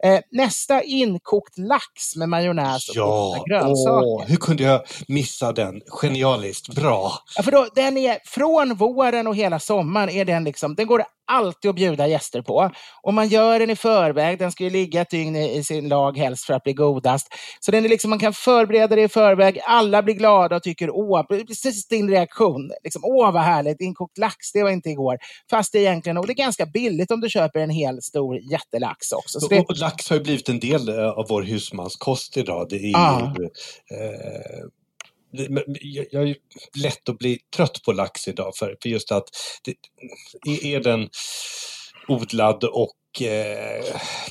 [0.04, 4.06] Eh, nästa inkokt lax med majonnäs och Ja, grönsaker.
[4.08, 5.82] åh, hur kunde jag missa den?
[6.02, 7.12] Genialiskt, bra.
[7.38, 11.04] Ja, för då, den är, från våren och hela sommaren är den liksom, den går
[11.32, 12.72] alltid att bjuda gäster på.
[13.02, 16.18] Och man gör den i förväg, den ska ju ligga ett dygn i, sin lag
[16.18, 17.28] helst för att bli godast.
[17.60, 20.90] Så den är liksom, man kan förbereda det i förväg, alla blir glada och tycker
[20.90, 22.72] åh, precis din reaktion.
[22.84, 25.18] Liksom, åh vad härligt, inkokt lax, det var inte igår.
[25.50, 29.12] Fast det egentligen, och det är ganska billigt om du köper en hel stor jättelax
[29.12, 29.40] också.
[29.40, 29.60] Så det...
[29.60, 32.68] och, lax har ju blivit en del eh, av vår husmanskost idag.
[32.70, 33.34] Det är ah.
[33.40, 34.66] ju, eh,
[36.12, 36.36] jag är
[36.84, 39.26] lätt att bli trött på lax idag för, för just att
[39.64, 41.10] det, är den
[42.08, 43.84] odlad och eh,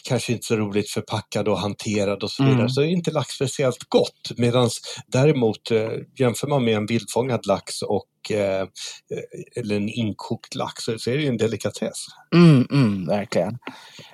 [0.05, 2.69] kanske inte så roligt förpackad och hanterad och så vidare mm.
[2.69, 4.31] så är inte lax speciellt gott.
[4.37, 4.71] Medan
[5.07, 8.67] däremot eh, jämför man med en vildfångad lax och eh,
[9.57, 12.07] eller en inkokt lax så, är det en delikatess.
[12.35, 13.59] Mm, mm, verkligen.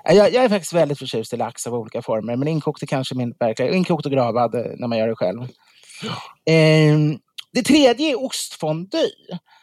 [0.04, 3.14] Jag, jag, är faktiskt väldigt förtjust i lax av olika former men inkokt är kanske
[3.14, 5.40] min verkligen, inkokt och gravad eh, när man gör det själv.
[6.46, 7.18] Eh,
[7.52, 9.10] det tredje är ostfondy.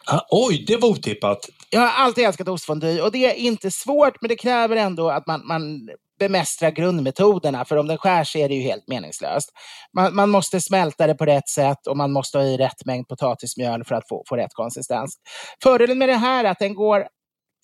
[0.06, 1.48] Ah, oj, det var otippat.
[1.70, 5.26] Jag har alltid älskat ostfondy och det är inte svårt men det kräver ändå att
[5.26, 9.50] man, man bemästrar grundmetoderna för om den skär sig är det ju helt meningslöst.
[9.96, 13.08] Man, man, måste smälta det på rätt sätt och man måste ha i rätt mängd
[13.08, 15.18] potatismjöl för att få, få rätt konsistens.
[15.62, 17.06] Fördelen med det här är att den går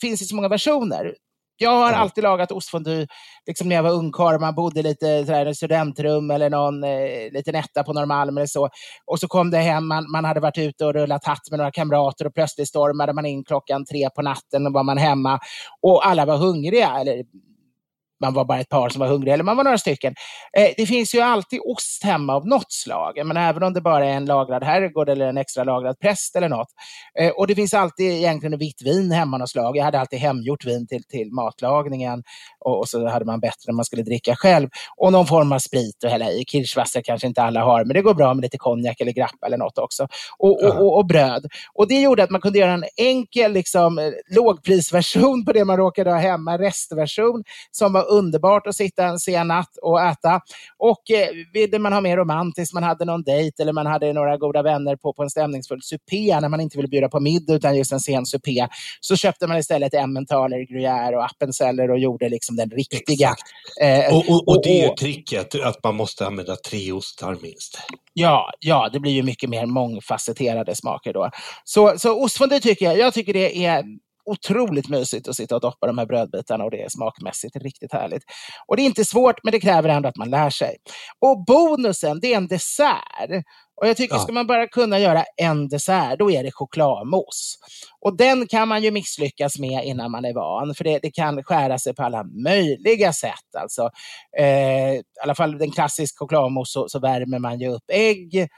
[0.00, 1.14] finns i så många versioner.
[1.62, 1.96] Jag har ja.
[1.96, 3.06] alltid lagat ostfondy
[3.46, 4.40] liksom när jag var ungkarl.
[4.40, 8.68] Man bodde lite sådär, i studentrum eller någon eh, liten etta på Norrmalm eller så.
[9.06, 11.70] Och så kom det hem, man, man hade varit ute och rullat hatt med några
[11.70, 15.38] kamrater och plötsligt stormade man in klockan tre på natten och var man hemma.
[15.82, 17.24] Och alla var hungriga, eller
[18.20, 20.14] man var bara ett par som var hungriga, eller man var några stycken.
[20.56, 24.06] Eh, det finns ju alltid ost hemma av något slag, men även om det bara
[24.06, 26.68] är en lagrad herrgård eller en extra lagrad präst eller något.
[27.18, 29.76] Eh, och det finns alltid egentligen vitt vin hemma något slag.
[29.76, 32.22] Jag hade alltid hemgjort vin till, till matlagningen
[32.64, 34.68] och, och, så hade man bättre när man skulle dricka själv.
[34.96, 36.44] Och någon form av sprit att hälla i.
[36.48, 39.58] Kirschwasser kanske inte alla har, men det går bra med lite konjak eller grappa eller
[39.58, 40.08] något också.
[40.38, 41.46] Och, och, och, och, bröd.
[41.74, 46.10] Och det gjorde att man kunde göra en enkel liksom, lågprisversion på det man råkade
[46.10, 50.40] ha hemma, restversion, som var underbart att sitta en sen natt och äta.
[50.78, 54.36] Och eh, ville man ha mer romantiskt, man hade någon dejt eller man hade några
[54.36, 57.76] goda vänner på, på en stämningsfull supé när man inte ville bjuda på middag utan
[57.76, 58.68] just en sen supé,
[59.00, 63.34] så köpte man istället emmentaler, gruyère och appenzeller och gjorde liksom den riktiga.
[63.82, 67.78] Eh, och, och, och, det är tricket, att man måste använda tre ostar minst.
[68.12, 71.30] Ja, ja, det blir ju mycket mer mångfacetterade smaker då.
[71.64, 73.84] Så, så ostfondue tycker jag, jag tycker det är
[74.24, 78.22] otroligt mysigt att sitta och doppa de här brödbitarna och det är smakmässigt riktigt härligt.
[78.66, 80.76] Och det är inte svårt, men det kräver ändå att man lär sig.
[81.18, 83.44] Och bonusen, det är en dessert.
[83.80, 84.20] Och jag tycker, ja.
[84.20, 87.58] ska man bara kunna göra en dessert, då är det chokladmousse.
[88.00, 91.42] Och den kan man ju misslyckas med innan man är van, för det, det kan
[91.42, 93.56] skära sig på alla möjliga sätt.
[93.58, 93.90] Alltså,
[94.38, 98.48] eh, I alla fall den klassiska chokladmousse så, så värmer man ju upp ägg,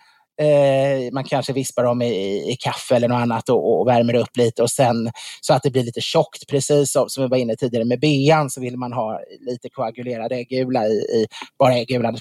[0.41, 4.37] Eh, man kanske vispar dem i, i kaffe eller något annat och, och, värmer upp
[4.37, 6.47] lite och sen så att det blir lite tjockt.
[6.49, 10.33] Precis som, som vi var inne tidigare med bean så vill man ha lite koagulerad
[10.33, 11.27] äggula i, i
[11.59, 12.15] bara äggula.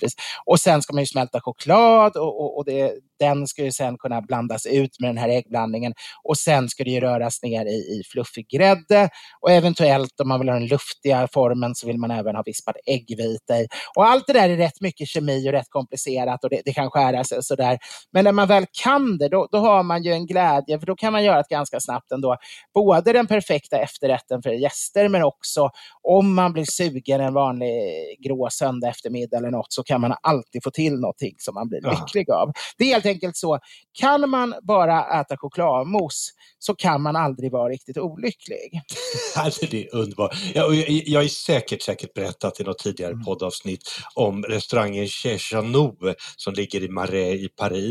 [0.45, 3.97] Och sen ska man ju smälta choklad och, och, och det, den ska ju sen
[3.97, 5.93] kunna blandas ut med den här äggblandningen
[6.23, 9.09] och sen ska det ju röras ner i, i fluffig grädde
[9.41, 12.75] och eventuellt om man vill ha den luftiga formen så vill man även ha vispad
[12.85, 13.67] äggvita i.
[13.95, 16.89] Och allt det där är rätt mycket kemi och rätt komplicerat och det, det kan
[16.89, 17.79] skära sig sådär.
[18.11, 20.95] Men när man väl kan det, då, då har man ju en glädje, för då
[20.95, 22.37] kan man göra det ganska snabbt ändå.
[22.73, 25.69] Både den perfekta efterrätten för gäster, men också
[26.01, 27.71] om man blir sugen en vanlig
[28.19, 31.81] grå söndag eftermiddag eller något, så kan man alltid få till någonting som man blir
[31.81, 32.51] lycklig av.
[32.77, 33.59] Det är helt enkelt så,
[33.99, 38.81] kan man bara äta chokladmousse så kan man aldrig vara riktigt olycklig.
[39.35, 40.35] alltså, det är underbart.
[40.53, 43.23] Jag, jag, jag är säkert, säkert berättat i något tidigare mm.
[43.23, 45.95] poddavsnitt om restaurangen Chez Janou
[46.35, 47.90] som ligger i Marais i Paris.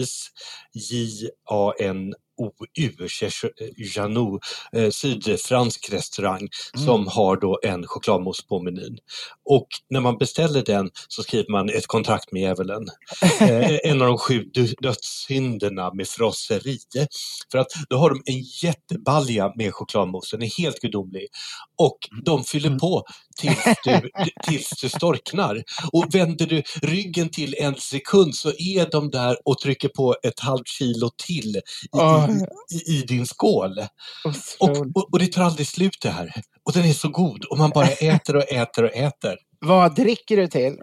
[0.76, 3.09] J-A-N OU,
[3.76, 4.40] Janou,
[4.72, 6.87] eh, sydfransk restaurang mm.
[6.87, 8.98] som har då en chokladmousse på menyn.
[9.44, 12.87] Och när man beställer den så skriver man ett kontrakt med djävulen.
[13.40, 14.44] Eh, en av de sju
[14.83, 16.79] dödssynderna med frosseri.
[17.53, 21.26] För att då har de en jättebalja med chokladmousse, den är helt gudomlig.
[21.79, 23.05] Och de fyller på
[23.40, 24.11] tills du,
[24.46, 25.62] tills du storknar.
[25.92, 30.40] Och vänder du ryggen till en sekund så är de där och trycker på ett
[30.40, 31.61] halvt kilo till i,
[31.92, 32.29] oh.
[32.72, 33.78] I, i din skål.
[34.58, 36.32] Och, och, och, det tar aldrig slut det här.
[36.64, 39.36] Och den är så god och man bara äter och äter och äter.
[39.66, 40.76] Vad dricker du till?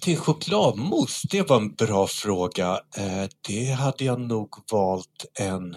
[0.00, 2.80] Till chokladmousse, det var en bra fråga.
[2.96, 5.76] Eh, det hade jag nog valt en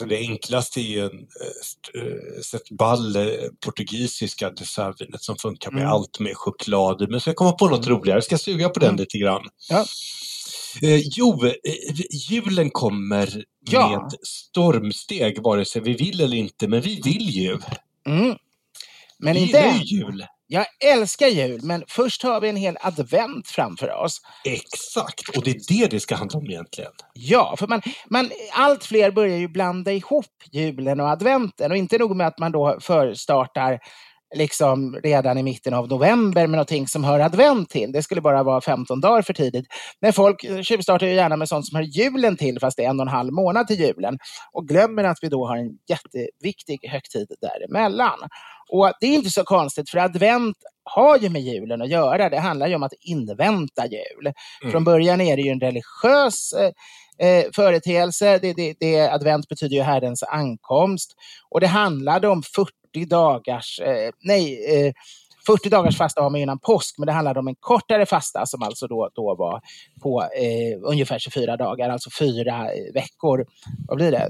[0.00, 3.22] Alltså det enklaste är ju en äh, setball, äh,
[3.64, 5.92] portugisiska dessertvinet som funkar med Mm.
[5.92, 7.10] allt med choklad.
[7.10, 9.00] Men ska jag komma på något roligare, jag ska suga på den Mm.
[9.00, 9.42] lite grann.
[9.68, 9.84] Ja.
[10.82, 11.52] Eh, jo, eh,
[12.30, 13.90] julen kommer Ja.
[13.90, 17.58] med stormsteg, vare sig vi vill eller inte, men vi vill ju.
[18.06, 18.36] Mm.
[19.18, 20.24] Men vi inte gillar ju jul.
[20.52, 24.20] Jag älskar jul, men först har vi en hel advent framför oss.
[24.44, 26.90] Exakt, och det är det det ska handla om egentligen.
[27.14, 31.70] Ja, för man, man, allt fler börjar ju blanda ihop julen och adventen.
[31.70, 33.78] Och inte nog med att man då förstartar
[34.36, 37.92] liksom redan i mitten av november med någonting som hör advent till.
[37.92, 39.66] Det skulle bara vara 15 dagar för tidigt.
[40.00, 42.90] Men folk eh, tjuvstartar ju gärna med sånt som hör julen till, fast det är
[42.90, 44.18] en och en halv månad till julen.
[44.52, 48.18] Och glömmer att vi då har en jätteviktig högtid däremellan.
[48.70, 52.28] Och det är inte så konstigt, för advent har ju med julen att göra.
[52.28, 54.32] Det handlar ju om att invänta jul.
[54.72, 58.38] Från början är det ju en religiös eh, eh, företeelse.
[58.38, 61.14] Det, det, det, advent betyder ju Herrens ankomst.
[61.50, 64.92] Och det handlade om 40 dagars, eh, nej, eh,
[65.46, 68.62] 40 dagars fasta har man innan påsk, men det handlade om en kortare fasta som
[68.62, 69.60] alltså då, då var
[70.02, 73.46] på eh, ungefär 24 dagar, alltså fyra eh, veckor.
[73.88, 74.28] Vad blir det?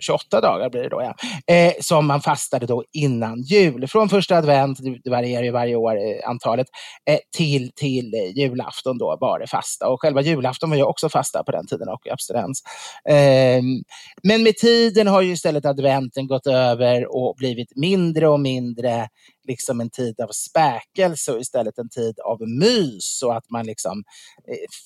[0.00, 1.14] 28 dagar blir det då, ja.
[1.54, 3.88] Eh, som man fastade då innan jul.
[3.88, 6.66] Från första advent, det varierar ju varje år eh, antalet,
[7.06, 9.88] eh, till, till eh, julafton då var det fasta.
[9.88, 12.62] Och själva julafton var ju också fasta på den tiden och abstinens.
[13.08, 13.62] Eh,
[14.22, 19.08] men med tiden har ju istället adventen gått över och blivit mindre och mindre
[19.50, 24.02] liksom en tid av späkelse och istället en tid av mys och att man liksom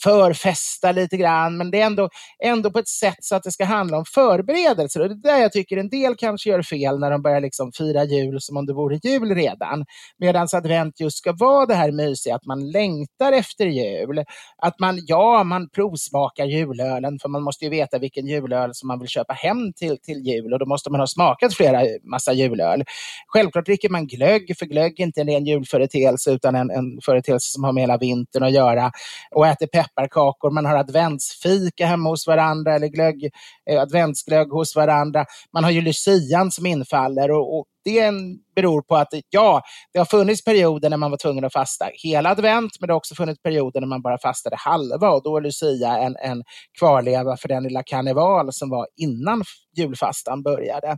[0.03, 1.57] förfesta lite grann.
[1.57, 2.09] Men det är ändå,
[2.45, 5.01] ändå på ett sätt så att det ska handla om förberedelser.
[5.01, 7.73] Och det är där jag tycker en del kanske gör fel när de börjar liksom
[7.73, 9.85] fira jul som om det vore jul redan.
[10.19, 14.25] Medan advent just ska vara det här mysiga, att man längtar efter jul.
[14.57, 18.99] Att man, ja, man provsmakar julölen för man måste ju veta vilken julöl som man
[18.99, 22.85] vill köpa hem till, till jul och då måste man ha smakat flera massa julöl.
[23.27, 27.53] Självklart dricker man glögg, för glögg är inte en ren julföreteelse utan en, en företeelse
[27.53, 28.93] som har med hela vintern att göra.
[29.31, 33.31] Och äter pepparkakor, man har adventsfika hemma hos varandra eller glögg,
[33.71, 35.25] eh, adventsglögg hos varandra.
[35.53, 39.63] Man har ju lucian som infaller och, och det en, beror på att ja,
[39.93, 42.97] det har funnits perioder när man var tvungen att fasta hela advent, men det har
[42.97, 46.43] också funnits perioder när man bara fastade halva och då är lucia en, en
[46.79, 49.45] kvarleva för den lilla karneval som var innan
[49.77, 50.89] julfastan började.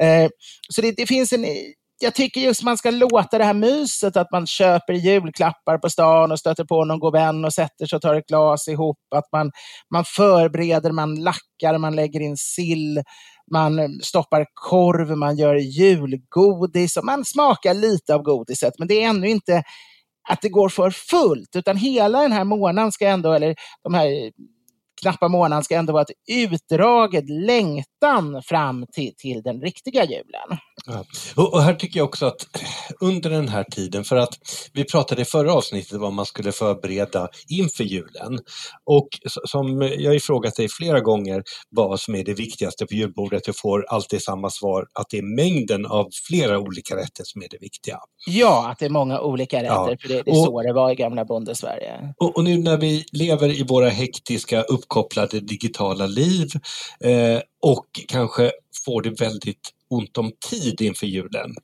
[0.00, 0.28] Eh,
[0.68, 1.44] så det, det finns en
[1.98, 6.32] jag tycker just man ska låta det här myset, att man köper julklappar på stan
[6.32, 8.98] och stöter på någon god vän och sätter sig och tar ett glas ihop.
[9.14, 9.50] Att man,
[9.94, 13.02] man förbereder, man lackar, man lägger in sill,
[13.52, 18.74] man stoppar korv, man gör julgodis och man smakar lite av godiset.
[18.78, 19.62] Men det är ännu inte
[20.28, 24.30] att det går för fullt, utan hela den här månaden ska ändå, eller de här
[25.02, 26.10] knappa månaden ska ändå vara ett
[26.52, 30.58] utdraget längtan fram till, till den riktiga julen.
[30.86, 31.04] Ja.
[31.36, 32.46] Och, och här tycker jag också att
[33.00, 34.34] under den här tiden, för att
[34.72, 38.38] vi pratade i förra avsnittet vad man skulle förbereda inför julen.
[38.90, 39.08] Och
[39.48, 43.56] som jag har frågat dig flera gånger vad som är det viktigaste på julbordet, jag
[43.58, 47.58] får alltid samma svar, att det är mängden av flera olika rätter som är det
[47.60, 47.98] viktiga.
[48.26, 49.96] Ja, att det är många olika rätter, Ja.
[50.00, 52.14] för det, det är Och- så det var i gamla bondesverige.
[52.20, 56.48] Och, och nu när vi lever i våra hektiska, uppkopplade digitala liv
[57.00, 58.52] eh, och kanske
[58.84, 61.54] får det väldigt ont om tid inför julen.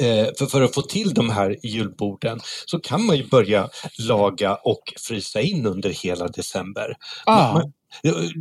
[0.00, 3.68] Eh, för, för att få till de här julborden så kan man ju börja
[3.98, 6.94] laga och frysa in under hela december.
[7.26, 7.52] Ja.
[7.52, 7.72] Man,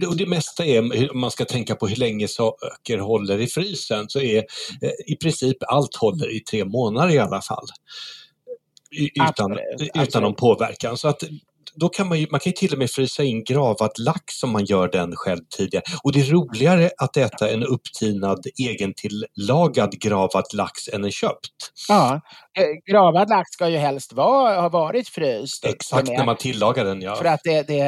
[0.07, 4.09] Och det mesta är, om man ska tänka på hur länge saker håller i frysen,
[4.09, 4.37] så är
[4.81, 7.67] eh, i princip allt håller i tre månader i alla fall.
[8.91, 10.23] Utan, Absolut, utan absolut.
[10.23, 10.97] någon påverkan.
[10.97, 11.23] Så att
[11.79, 14.51] då kan man, ju, man kan ju till och med frysa in gravad lax om
[14.51, 15.83] man gör den själv tidigare.
[16.03, 21.71] Och det är roligare att äta en upptinad egentillagad gravad lax än en köpt.
[21.89, 22.21] Ja,
[22.59, 25.65] eh, gravad lax ska ju helst vara, ha varit fryst.
[25.65, 27.15] Exakt när man tillagar den ja.
[27.15, 27.83] För att det, det,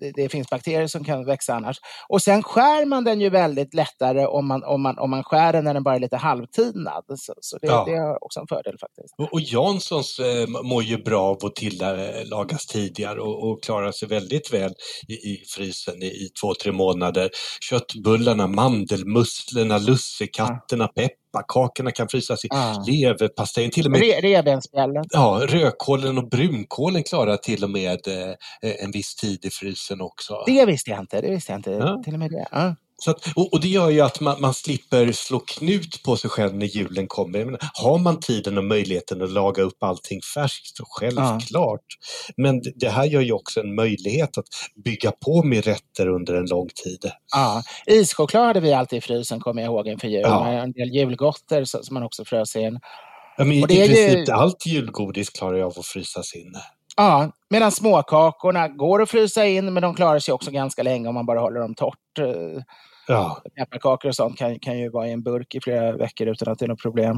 [0.00, 1.76] det, det finns bakterier som kan växa annars.
[2.08, 5.52] Och sen skär man den ju väldigt lättare om man, om man, om man skär
[5.52, 7.04] den när den bara är lite halvtinad.
[7.16, 7.84] Så, så det, Ja.
[7.86, 9.14] det är också en fördel faktiskt.
[9.18, 14.08] Och, och Janssons eh, mår ju bra av att tillagas tidigare och, och klarar sig
[14.08, 14.72] väldigt väl
[15.08, 17.30] i, i frysen i, i två, tre månader.
[17.70, 22.84] Köttbullarna, mandelmusslorna, lussekatterna, pepparkakorna kan frysas i Ja.
[22.88, 25.04] leverpastejen, till och med Re, revbensspjällen.
[25.10, 30.34] Ja, rödkålen och brunkålen klarar till och med eh, en viss tid i frysen också.
[30.46, 31.20] Det visste jag inte.
[31.20, 31.70] Det visste jag inte.
[31.70, 32.02] Ja.
[32.04, 32.46] Till och med det.
[32.98, 33.02] Ja.
[33.04, 36.30] Så att, och, och det gör ju att man, man slipper slå knut på sig
[36.30, 37.44] själv när julen kommer.
[37.44, 41.80] Menar, har man tiden och möjligheten att laga upp allting färskt, så självklart.
[42.36, 44.44] Men det- här gör ju också en möjlighet att
[44.84, 47.10] bygga på med rätter under en lång tid.
[47.34, 47.62] Ja.
[47.86, 50.20] Ischoklad hade vi alltid i frysen kommer jag ihåg inför jul.
[50.24, 50.48] Ja.
[50.48, 52.78] En del julgotter som man också frös in.
[53.38, 56.54] Ja, men I är ju- princip allt julgodis klarar jag av att frysas in.
[56.96, 61.14] Ja, medan småkakorna går att frysa in men de klarar sig också ganska länge om
[61.14, 62.18] man bara håller dem torrt.
[62.18, 62.62] Eh,
[63.08, 63.42] Ja.
[63.58, 66.58] Pepparkakor och sånt kan, kan ju vara i en burk i flera veckor utan att
[66.58, 67.16] det är något problem.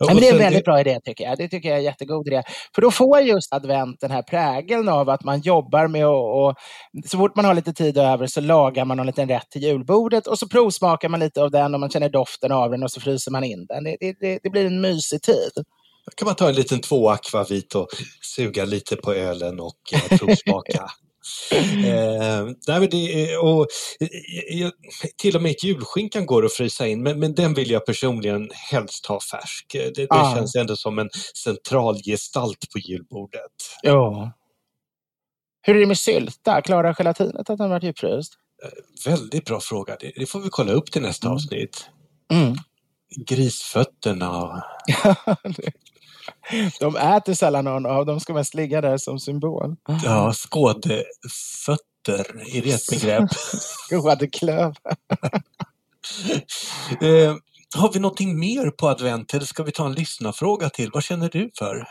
[0.00, 1.38] Nej, men det är en väldigt bra idé tycker jag.
[1.38, 2.42] Det tycker jag är en jättegod idé.
[2.74, 6.54] För då får just advent den här prägeln av att man jobbar med och, och
[7.06, 10.26] så fort man har lite tid över så lagar man en liten rätt till julbordet
[10.26, 13.00] och så provsmakar man lite av den och man känner doften av den och så
[13.00, 13.84] fryser man in den.
[13.84, 15.52] Det, det, det, det blir en mysig tid.
[16.10, 17.88] Då kan man ta en liten två akvavit och
[18.22, 20.90] suga lite på ölen och eh, provsmaka.
[21.84, 23.66] eh, nej, men det är, och,
[24.00, 24.08] eh,
[24.58, 24.72] jag-
[25.16, 29.06] till och med julskinkan går att frysa in, men, men den vill jag personligen helst
[29.06, 29.74] ha färsk.
[29.74, 30.34] Eh, Det, det Ah.
[30.34, 31.10] känns ändå som en
[31.44, 33.42] central gestalt på julbordet.
[33.82, 34.32] Ja.
[35.62, 36.62] Hur är det med sylta?
[36.62, 38.32] Klarar gelatinet att den varit djupfryst?
[39.06, 39.96] Väldigt bra fråga.
[40.00, 41.86] Det, det får vi kolla upp till nästa avsnitt.
[42.32, 42.54] Mm.
[43.26, 44.64] Grisfötterna.
[46.80, 49.76] De äter sällan någon av dem, ska mest ligga där som symbol.
[50.04, 51.06] Ja, skådefötter,
[52.56, 53.30] är det ett begrepp?
[53.88, 54.74] Skådeklöv.
[57.00, 57.34] Eh,
[57.76, 60.90] har vi någonting mer på advent eller ska vi ta en lyssnarfråga till?
[60.92, 61.84] Vad känner du för?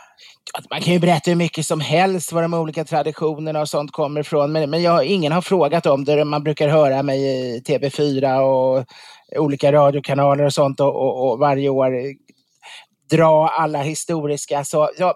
[0.70, 4.20] Man kan ju berätta hur mycket som helst var de olika traditionerna och sånt kommer
[4.20, 4.52] ifrån.
[4.52, 6.24] Men, men jag, ingen har frågat om det.
[6.24, 8.84] Man brukar höra mig i TV4 och
[9.36, 11.92] olika radiokanaler och sånt och, och, och varje år
[13.10, 14.64] dra alla historiska.
[14.64, 15.14] Så, ja,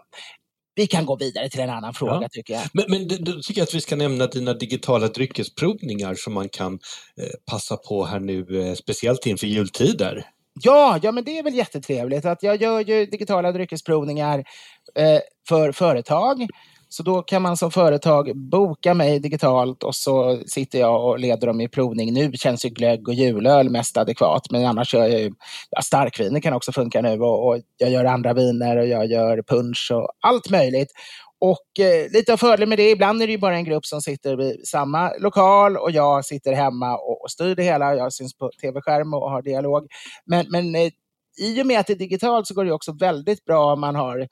[0.76, 2.28] vi kan gå vidare till en annan fråga Ja.
[2.30, 2.62] tycker jag.
[2.72, 6.72] Men, men då- tycker jag att vi ska nämna dina digitala dryckesprovningar som man kan
[6.72, 10.24] eh, passa på här nu, eh, speciellt inför jultider.
[10.62, 12.24] Ja, ja, men det är väl jättetrevligt.
[12.24, 14.38] att Jag gör ju digitala dryckesprovningar
[14.98, 16.46] eh, för företag.
[16.96, 21.46] Så då kan man som företag boka mig digitalt och så sitter jag och leder
[21.46, 22.12] dem i provning.
[22.12, 25.32] Nu känns ju glögg och julöl mest adekvat, men annars gör jag ju
[25.70, 29.42] ja, starkviner kan också funka nu och, och jag gör andra viner och jag gör
[29.42, 30.88] punch och allt möjligt.
[31.40, 34.00] Och eh, lite av fördelen med det, ibland är det ju bara en grupp som
[34.00, 37.94] sitter i samma lokal och jag sitter hemma och, och styr det hela.
[37.94, 39.86] Jag syns på tv-skärm och har dialog.
[40.26, 40.90] Men, men eh,
[41.38, 43.94] i och med att det är digitalt så går det också väldigt bra om man
[43.94, 44.28] har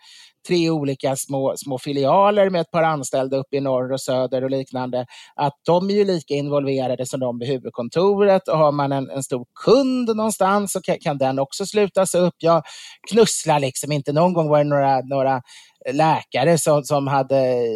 [0.48, 4.50] tre olika små, små filialer med ett par anställda uppe i norr och söder och
[4.50, 5.06] liknande.
[5.36, 9.22] Att de är ju lika involverade som de vid huvudkontoret och har man en, en
[9.22, 12.34] stor kund någonstans så kan, kan den också slutas upp.
[12.38, 12.62] Jag
[13.10, 14.12] knusslar liksom inte.
[14.12, 15.42] Någon gång var det några, några
[15.90, 17.66] läkare som, som hade,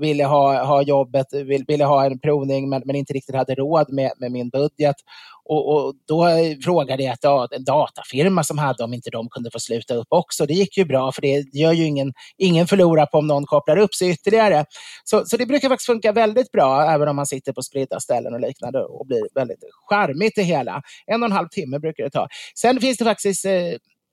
[0.00, 1.26] ville ha, ha jobbet,
[1.68, 4.96] ville ha en provning men, men inte riktigt hade råd med, med min budget.
[5.44, 6.26] Och, och då
[6.64, 10.46] frågade jag ett en datafirma som hade om inte de kunde få sluta upp också.
[10.46, 13.76] Det gick ju bra för det gör ju ingen, ingen förlorar på om någon kopplar
[13.76, 14.64] upp sig ytterligare.
[15.04, 18.34] Så, så det brukar faktiskt funka väldigt bra även om man sitter på spridda ställen
[18.34, 20.82] och liknande och blir väldigt charmigt det hela.
[21.06, 22.28] En och en halv timme brukar det ta.
[22.54, 23.52] Sen finns det faktiskt eh,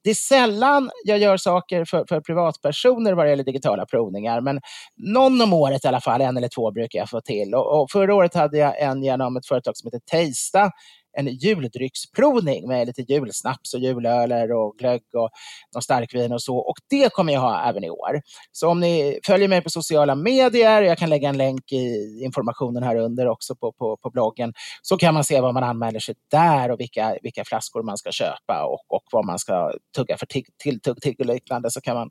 [0.07, 4.59] det är sällan jag gör saker för, för privatpersoner vad det gäller digitala provningar, men
[4.97, 7.55] någon om året i alla fall, en eller två brukar jag få till.
[7.55, 10.71] Och, och förra året hade jag en genom ett företag som heter Tejsta
[11.19, 15.29] en juldrycksprovning med lite julsnaps och julöler och glögg och
[15.73, 16.57] någon starkvin och så.
[16.57, 18.21] Och det kommer jag ha även i år.
[18.51, 22.83] Så om ni följer mig på sociala medier, jag kan lägga en länk i informationen
[22.83, 26.15] här under också på, på, på bloggen, så kan man se vad man anmäler sig
[26.31, 30.25] där och vilka, vilka flaskor man ska köpa och, och vad man ska tugga för
[30.25, 31.71] till, tilltugg till och liknande.
[31.71, 32.09] Så kan man,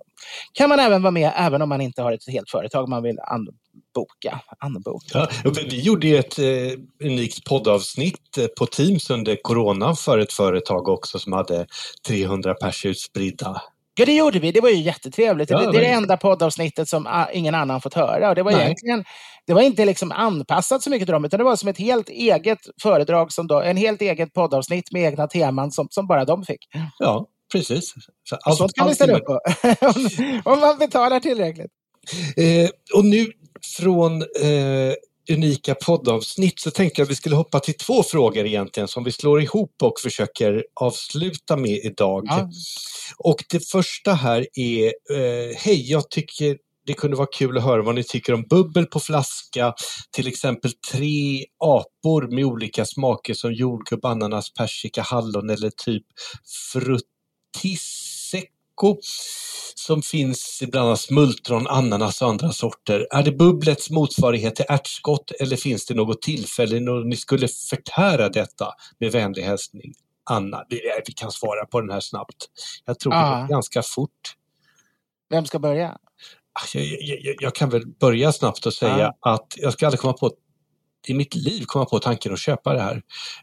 [0.52, 3.18] kan man även vara med även om man inte har ett helt företag man vill
[3.97, 4.40] boka.
[4.59, 5.03] Anbok.
[5.12, 5.28] Ja,
[5.70, 6.47] vi gjorde ju ett eh,
[7.05, 11.66] unikt poddavsnitt eh, på Teams under corona för ett företag också som hade
[12.09, 13.62] 300 pers utspridda.
[13.99, 14.53] Ja, det gjorde vi.
[14.53, 15.51] Det var ju jättetrevligt.
[15.51, 18.28] Ja, det, det är det enda poddavsnittet som ah, ingen annan fått höra.
[18.28, 18.61] Och det var Nej.
[18.61, 19.05] egentligen
[19.47, 22.09] det var inte liksom anpassat så mycket till dem, utan det var som ett helt
[22.09, 26.44] eget föredrag, som då, en helt eget poddavsnitt med egna teman som, som bara de
[26.44, 26.68] fick.
[26.99, 27.94] Ja, precis.
[28.24, 29.32] Så Och sånt kan vi ställa upp på.
[29.80, 30.09] om,
[30.44, 31.70] om man betalar tillräckligt.
[32.36, 33.26] Eh, och nu
[33.62, 34.94] från eh,
[35.30, 39.12] unika poddavsnitt så tänkte jag att vi skulle hoppa till två frågor egentligen som vi
[39.12, 42.24] slår ihop och försöker avsluta med idag.
[42.26, 42.50] Ja.
[43.18, 47.82] Och det första här är, eh, hej, jag tycker det kunde vara kul att höra
[47.82, 49.74] vad ni tycker om bubbel på flaska,
[50.11, 56.04] till exempel tre apor med olika smaker som jordgubb, ananas, persika, hallon eller typ
[58.77, 58.97] fruttisecco
[59.74, 63.07] som finns i bland annat smultron, ananas och andra sorter.
[63.11, 68.29] Är det bubblets motsvarighet till ärtskott eller finns det något tillfälle när ni skulle förtära
[68.29, 68.72] detta?
[68.99, 69.93] Med vänlig hälsning
[70.31, 70.64] Anna.
[70.68, 72.37] Vi, kan svara på den här snabbt.
[72.85, 73.41] Jag tror det Ja.
[73.41, 74.35] går ganska fort.
[75.31, 75.89] Vem ska börja?
[76.53, 79.33] Ah, Jag, jag, jag, kan väl börja snabbt och säga Ja.
[79.33, 80.31] att jag ska aldrig komma på
[81.09, 82.97] i mitt liv komma på tanken att köpa det här.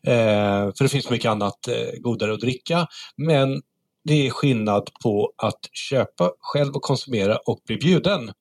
[0.04, 2.88] Eh, för det finns mycket annat eh, godare att dricka.
[3.18, 3.62] Men
[4.04, 8.32] det är skillnad på att köpa själv och konsumera och bli bjuden.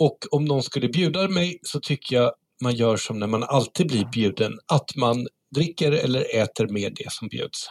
[0.00, 2.32] Och om någon skulle bjuda mig så tycker jag
[2.62, 7.12] man gör som när man alltid blir bjuden, att man dricker eller äter med det
[7.12, 7.66] som bjuds.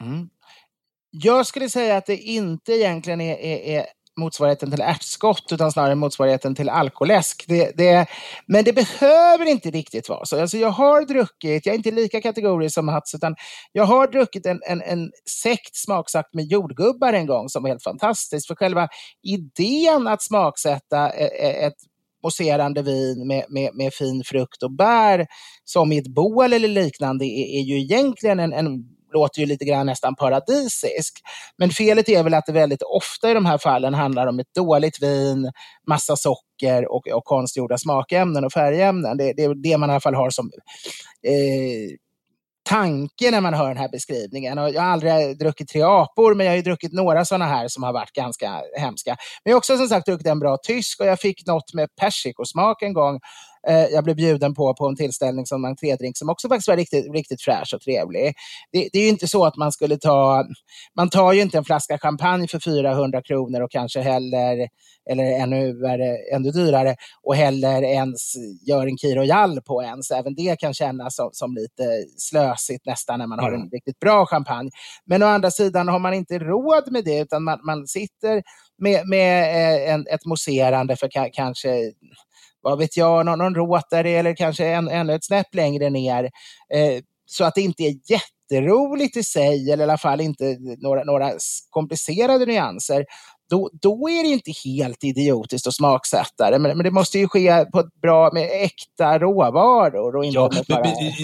[0.00, 0.28] Mm.
[1.10, 3.86] Jag skulle säga att det inte egentligen är, är, är
[4.16, 7.44] motsvarigheten till ärtskott utan snarare motsvarigheten till alkoläsk.
[7.48, 8.06] Det, det,
[8.46, 10.40] men det behöver inte riktigt vara så.
[10.40, 13.36] Alltså jag har druckit, jag är inte lika kategorisk som Mats, utan
[13.72, 15.10] jag har druckit en, en, en
[15.42, 18.46] sekt smaksatt med jordgubbar en gång som var helt fantastisk.
[18.46, 18.88] För själva
[19.22, 21.76] idén att smaksätta e, e, ett
[22.22, 25.26] mousserande vin med, med, med fin frukt och bär
[25.64, 29.64] som i ett bål eller liknande är, är ju egentligen en, en låter ju lite
[29.64, 31.20] grann nästan paradisisk.
[31.56, 34.54] Men felet är väl att det väldigt ofta i de här fallen handlar om ett
[34.54, 35.52] dåligt vin,
[35.88, 39.16] massa socker och, och konstgjorda smakämnen och färgämnen.
[39.16, 40.50] Det, det är det man i alla fall har som
[41.22, 41.96] eh,
[42.68, 44.58] tanke när man hör den här beskrivningen.
[44.58, 47.68] Och jag har aldrig druckit tre apor, men jag har ju druckit några sådana här
[47.68, 49.10] som har varit ganska hemska.
[49.10, 51.88] Men jag har också som sagt druckit en bra tysk och jag fick något med
[52.00, 53.20] persikosmak en gång.
[53.68, 57.14] Eh, jag blev bjuden på på en tillställning som entrédrink som också faktiskt var riktigt,
[57.14, 58.34] riktigt fräsch och trevlig.
[58.72, 60.44] Det, det är ju inte så att man skulle ta,
[60.96, 64.68] man tar ju inte en flaska champagne för 400 kronor och kanske heller,
[65.10, 68.32] eller ännu, värre, ännu dyrare, och heller ens
[68.66, 70.10] gör en Kir Royal på ens.
[70.10, 74.26] Även det kan kännas som, som lite slösigt nästan när man har en riktigt bra
[74.26, 74.70] champagne.
[75.04, 78.42] Men å andra sidan har man inte råd med det utan man, man sitter
[78.78, 81.92] med, med eh, en, ett mousserande för ka, kanske
[82.68, 86.24] vad vet jag, någon, någon Rotary eller kanske en, ännu ett snäpp längre ner.
[86.74, 91.04] Eh, så att det inte är jätteroligt i sig, eller i alla fall inte några,
[91.04, 91.32] några
[91.70, 93.04] komplicerade nyanser.
[93.50, 97.28] Då, då är det inte helt idiotiskt att smaksätta det, men, men det måste ju
[97.28, 100.16] ske på ett bra, med äkta råvaror.
[100.16, 100.82] Och inte Ja, bara...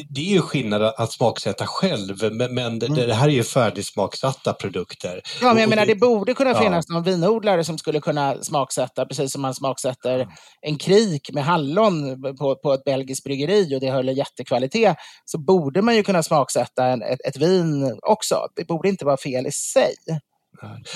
[0.09, 4.53] det är ju skillnad att smaksätta själv, men, men det, det här är ju färdigsmaksatta
[4.53, 5.21] produkter.
[5.41, 6.61] Ja, men jag Och menar det- borde kunna ja.
[6.61, 10.29] finnas någon vinodlare som skulle kunna smaksätta, precis som man smaksätter
[10.61, 15.83] en krik med hallon på, på ett belgiskt bryggeri och det håller jättekvalitet, så borde
[15.83, 18.47] man ju kunna smaksätta en, ett, ett vin också.
[18.57, 19.95] Det borde inte vara fel i sig.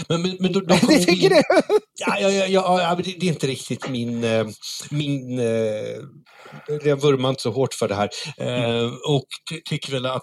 [0.09, 1.43] Men, men, men då, då Det tycker in- du?
[1.99, 4.25] Ja, ja, ja, ja, det, det är inte riktigt min...
[4.25, 4.47] eh,
[4.91, 5.47] min eh,
[6.85, 8.09] jag vurmar inte så hårt för det här.
[8.39, 10.23] Eh, och ty, tycker väl att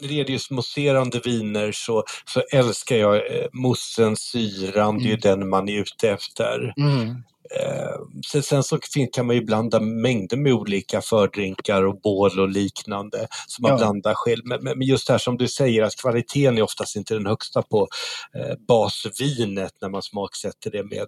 [0.00, 2.04] när det just mousserande viner så,
[2.34, 6.72] så älskar jag eh, moussen, syran, det är ju den man är ute efter.
[6.80, 7.16] Mm.
[7.60, 8.78] Eh, sen, så
[9.12, 13.76] kan man ju blanda mängder med olika fördrinkar och bål och liknande som man Ja.
[13.76, 14.42] blandar själv.
[14.44, 17.26] Men, men men just det här som du säger att kvaliteten är oftast inte den
[17.26, 17.88] högsta på
[18.36, 21.06] eh, basvinet när man smaksätter det med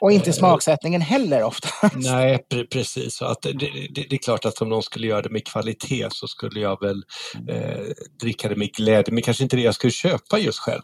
[0.00, 1.68] Och inte Eh, smaksättningen heller ofta.
[1.94, 3.16] Nej, pre precis.
[3.16, 6.08] Så att det, det, det är klart att om någon skulle göra det med kvalitet
[6.10, 7.02] så skulle jag väl
[7.48, 7.80] eh,
[8.20, 10.82] dricka det med glädje, men kanske inte det jag skulle köpa just själv.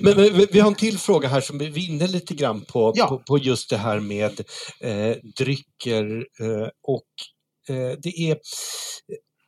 [0.00, 3.06] Men, men vi- har en till fråga här som vi inne lite grann på, Ja.
[3.06, 4.40] på, på just det här med
[4.80, 7.04] eh, drycker eh, och
[7.76, 8.38] eh, det är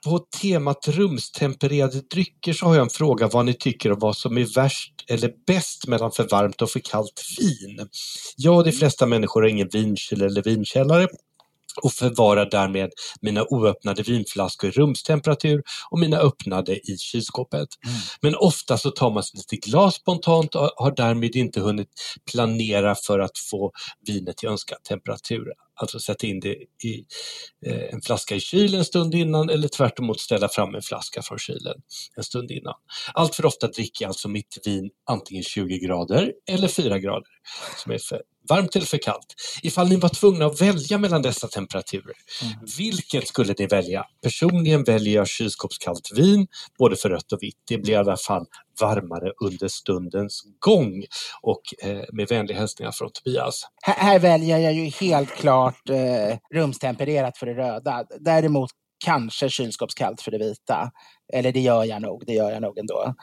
[0.07, 4.39] på temat rumstempererade drycker så har jag en fråga vad ni tycker om vad som
[4.39, 7.89] är värst eller bäst mellan för varmt och för kallt vin.
[8.37, 11.09] Jag och de flesta människor har ingen vinkyl eller vinkällare
[11.83, 17.69] och förvarar därmed mina oöppnade vinflaskor i rumstemperatur och mina öppnade i kylskåpet.
[18.21, 21.89] Men ofta så tar man sig lite glas spontant och har därmed inte hunnit
[22.33, 23.73] planera för att få
[24.07, 25.53] vinet till önskad temperatur.
[25.81, 26.55] alltså sätta in det
[26.85, 27.05] i
[27.67, 31.23] eh, en flaska i kylen en stund innan eller tvärt emot ställa fram en flaska
[31.23, 31.77] från kylen
[32.17, 32.75] en stund innan.
[33.15, 37.31] Allt för ofta dricker jag alltså mitt vin antingen 20 grader eller 4 grader
[37.77, 39.35] som är för varmt eller för kallt.
[39.63, 42.55] Ifall ni var tvungna att välja mellan dessa temperaturer, mm.
[42.79, 44.05] vilket skulle ni välja?
[44.23, 46.47] Personligen väljer jag kylskåpskallt vin,
[46.79, 47.57] både för rött och vitt.
[47.69, 48.47] Det blir i alla fall
[48.81, 51.05] varmare under stundens gång.
[51.43, 53.63] Och eh, med vänliga hälsningar från Tobias.
[53.83, 58.05] Här, här, väljer jag ju helt klart eh, rumstempererat för det röda.
[58.21, 58.71] Däremot
[59.05, 60.91] kanske kylskåpskallt för det vita.
[61.33, 63.15] Eller det gör jag nog, det gör jag nog ändå.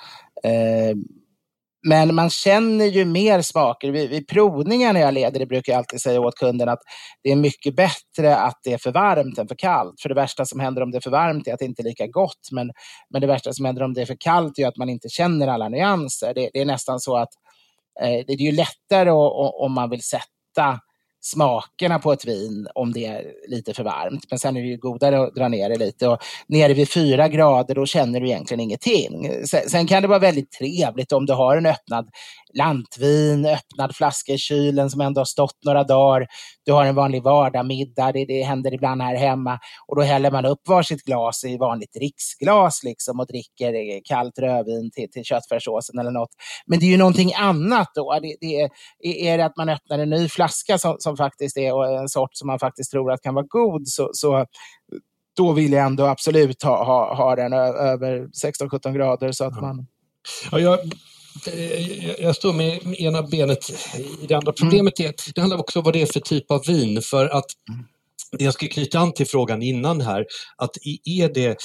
[0.44, 0.96] Eh,
[1.84, 3.92] men man känner ju mer smaker.
[3.92, 6.80] Vid, vid provningar när jag leder det brukar jag alltid säga åt kunden att
[7.24, 10.02] det är mycket bättre att det är för varmt än för kallt.
[10.02, 11.84] För det värsta som händer om det är för varmt är att det inte är
[11.84, 12.50] lika gott.
[12.52, 12.72] Men,
[13.10, 15.48] men det värsta som händer om det är för kallt är att man inte känner
[15.48, 16.34] alla nyanser.
[16.34, 17.30] Det, det är nästan så att
[18.02, 20.80] eh, det är ju lättare om man vill sätta
[21.26, 24.26] smakerna på ett vin om det är lite för varmt.
[24.30, 26.08] Men sen är det ju godare att dra ner det lite.
[26.08, 26.18] Och
[26.48, 29.30] nere vid fyra grader då känner du egentligen ingenting.
[29.48, 32.10] Sen, sen kan det vara väldigt trevligt om du har en öppnad
[32.54, 36.28] lantvin, öppnad flaska i kylen som ändå har stått några dagar.
[36.66, 39.60] Du har en vanlig vardagsmiddag, det, det händer ibland här hemma.
[39.88, 44.40] Och då häller man upp varsitt glas i vanligt riksglas liksom och dricker eh, kallt
[44.40, 46.30] rödvin till, till köttfärssåsen eller något.
[46.66, 48.20] Men det är ju någonting annat då.
[48.22, 48.70] Det, det är,
[49.04, 52.48] är det att man öppnar en ny flaska som, som faktiskt är en sort som
[52.48, 54.46] man faktiskt tror att kan vara god så, så
[55.38, 59.88] då vill jag ändå absolut ha, ha, ha den över 16-17 grader så att man...
[60.52, 60.80] Ja, jag
[62.20, 63.70] jag står med ena benet
[64.22, 64.54] i det andra.
[64.54, 67.46] Problemet är, det handlar också om vad det är för typ av vin för att
[68.38, 70.26] det jag ska knyta an till frågan innan här,
[70.58, 70.72] att
[71.06, 71.58] är det,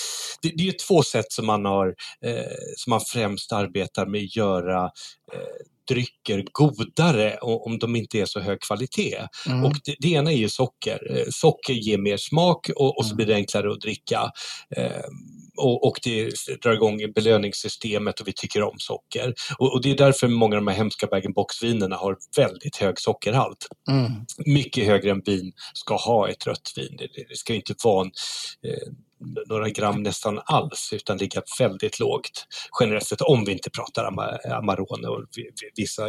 [0.42, 1.94] det, det är två sätt som man, har,
[2.24, 2.42] eh,
[2.76, 4.84] som man främst arbetar med att göra
[5.32, 5.40] eh,
[5.88, 9.18] drycker godare om de inte är så hög kvalitet.
[9.46, 9.64] Mm.
[9.64, 11.16] Och det, det, ena är ju socker.
[11.16, 13.16] Eh, socker ger mer smak och, och så mm.
[13.16, 14.30] blir det enklare att dricka.
[14.76, 15.02] Eh,
[15.56, 16.30] och, och, det
[16.62, 19.34] drar igång belöningssystemet och vi tycker om socker.
[19.58, 23.66] Och, och det är därför många av de här hemska bag-in-box-vinerna har väldigt hög sockerhalt.
[23.90, 24.12] Mm.
[24.46, 26.96] Mycket högre än vin ska ha ett rött vin.
[26.98, 28.10] Det, det ska inte vara en,
[28.70, 28.92] eh,
[29.48, 32.46] några gram nästan alls utan ligga väldigt lågt
[32.80, 34.04] generellt sett om vi inte pratar
[34.52, 35.24] Amarone och
[35.76, 36.08] vissa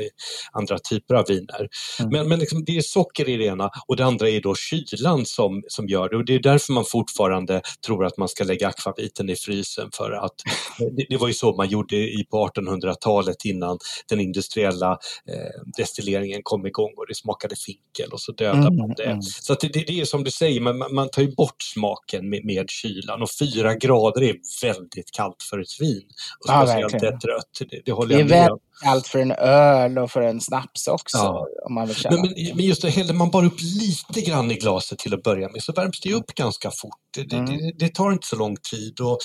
[0.51, 1.69] andra typer av viner.
[1.99, 2.11] Mm.
[2.11, 5.25] Men, men liksom, det är socker i det ena och det andra är då kylan
[5.25, 8.67] som, som gör det och det är därför man fortfarande tror att man ska lägga
[8.67, 10.35] akvaviten i frysen för att
[10.97, 13.77] det, det var ju så man gjorde i på 1800-talet innan
[14.09, 14.91] den industriella
[15.29, 18.77] eh, destilleringen kom igång och det smakade finkel och så dödade mm.
[18.77, 19.03] man det.
[19.03, 19.21] Mm.
[19.21, 22.69] Så det, det, är som du säger, man, man tar ju bort smaken med, med
[22.69, 26.03] kyla kylan och fyra grader är väldigt kallt för ett vin.
[26.39, 27.69] Och speciellt ja, ett rött.
[27.69, 28.59] Det, det håller det är jag med om.
[28.85, 31.17] Allt för en öl och för en snaps också.
[31.17, 31.47] Ja.
[31.65, 34.55] Om man vill men, men, men, just det, häller man bara upp lite grann i
[34.55, 36.93] glaset till att börja med så värms det upp ganska fort.
[37.13, 37.45] Det, mm.
[37.45, 38.99] det, det tar inte så lång tid.
[38.99, 39.17] Och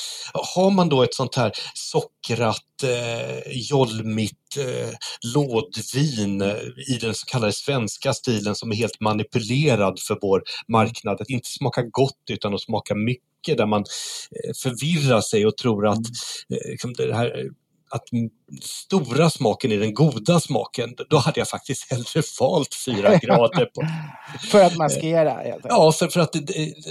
[0.54, 4.94] har man då ett sånt här sockrat, eh, jolmigt eh,
[5.34, 6.56] lådvin eh,
[6.94, 11.48] i den så kallade svenska stilen som är helt manipulerad för vår marknad, att inte
[11.48, 16.60] smaka gott utan att smaka mycket där man eh, förvirrar sig och tror att mm.
[16.64, 17.50] eh, liksom det här
[17.94, 18.04] att
[18.62, 23.64] stora smaken är den goda smaken, då hade jag faktiskt hellre valt fyra grader.
[23.64, 23.82] På.
[24.50, 25.58] för att maskera?
[25.62, 26.32] Ja, för, för att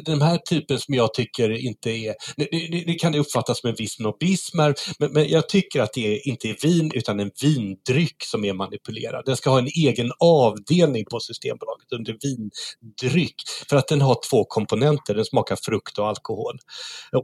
[0.05, 2.15] den här typen som jag tycker inte är,
[2.85, 4.73] det, kan uppfattas som en viss nobism, men,
[5.11, 9.25] men jag tycker att det inte är vin utan en vindryck som är manipulerad.
[9.25, 13.35] Den ska ha en egen avdelning på Systembolaget under vindryck
[13.69, 16.57] för att den har två komponenter, den smakar frukt och alkohol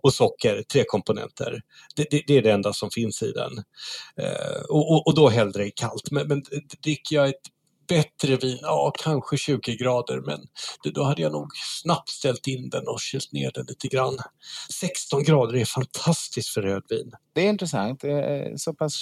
[0.04, 1.62] och socker, tre komponenter.
[1.96, 3.64] Det, det, det är det enda som finns i den.
[4.18, 6.12] Eh, och, och, och, då hellre i kallt.
[6.12, 6.44] Men, men
[6.84, 7.42] dricker jag ett
[7.90, 10.40] bättre vin, ja kanske 20 grader men
[10.94, 11.48] då hade jag nog
[11.82, 14.18] snabbt ställt in den och kylt ner den lite grann.
[14.80, 17.12] 16 grader är fantastiskt för rödvin.
[17.36, 18.94] Det är intressant, är så pass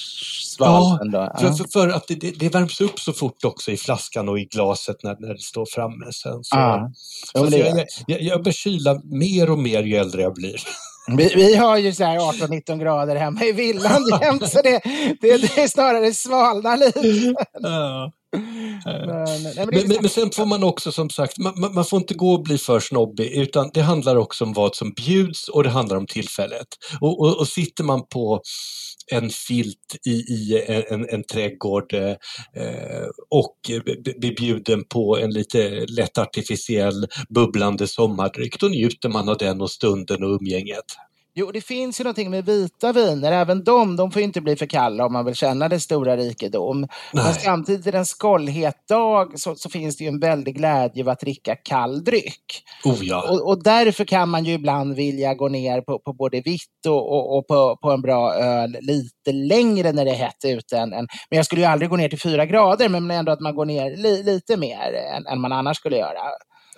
[0.43, 1.17] svalt ja, ändå.
[1.17, 4.29] Ja, för, för, för, att det, det, det, värms upp så fort också i flaskan
[4.29, 6.43] och i glaset när, när det står framme sen.
[6.43, 6.91] Så, ja.
[7.33, 10.55] så, så jag, jag, jag bör kyla mer och mer ju äldre jag blir.
[11.07, 14.81] Vi, vi, har ju 18-19 grader hemma i villan jämt, så det,
[15.21, 17.35] det, det är snarare svalnar lite.
[17.53, 18.11] Ja.
[18.85, 22.33] Men, men, men, men, sen får man också som sagt, man, man, får inte gå
[22.33, 25.97] och bli för snobbig utan det handlar också om vad som bjuds och det handlar
[25.97, 26.67] om tillfället.
[27.01, 28.41] Och, och, och sitter man på
[29.11, 32.15] en filt i, i en, en trädgård eh,
[33.29, 33.57] och
[34.17, 39.71] blir bjuden på en lite lätt artificiell bubblande sommardryck, då njuter man av den och
[39.71, 40.85] stunden och umgänget.
[41.39, 43.31] Jo, det finns ju någonting med vita viner.
[43.31, 46.79] Även de, de får inte bli för kalla om man vill känna det stora rikedom.
[46.79, 46.87] Nej.
[47.23, 51.19] Men samtidigt, en skållhet dag så, så, finns det ju en väldig glädje av att
[51.19, 52.63] dricka kall dryck.
[52.83, 53.29] Oh, ja.
[53.29, 57.11] och, och, därför kan man ju ibland vilja gå ner på, på både vitt och,
[57.11, 60.77] och, och på, på, en bra öl lite längre när det är hett ute.
[60.77, 63.55] Än, men jag skulle ju aldrig gå ner till fyra grader, men ändå att man
[63.55, 66.19] går ner li, lite mer än, än man annars skulle göra.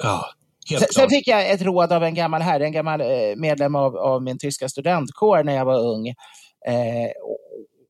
[0.03, 0.30] Ja.
[0.70, 3.98] Sen, sen, fick jag ett råd av en gammal herre, en gammal eh, medlem av,
[3.98, 6.08] av, min tyska studentkår när jag var ung.
[6.68, 7.12] Eh,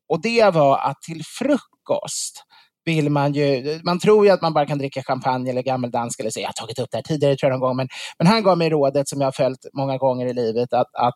[0.09, 2.43] och det var att till frukost
[2.85, 6.29] vill man ju, man tror ju att man bara kan dricka champagne eller gammeldansk eller
[6.29, 6.39] så.
[6.39, 8.57] Jag har tagit upp det här tidigare tror jag någon gång, men, men han gav
[8.57, 11.15] mig rådet som jag har följt många gånger i livet att, att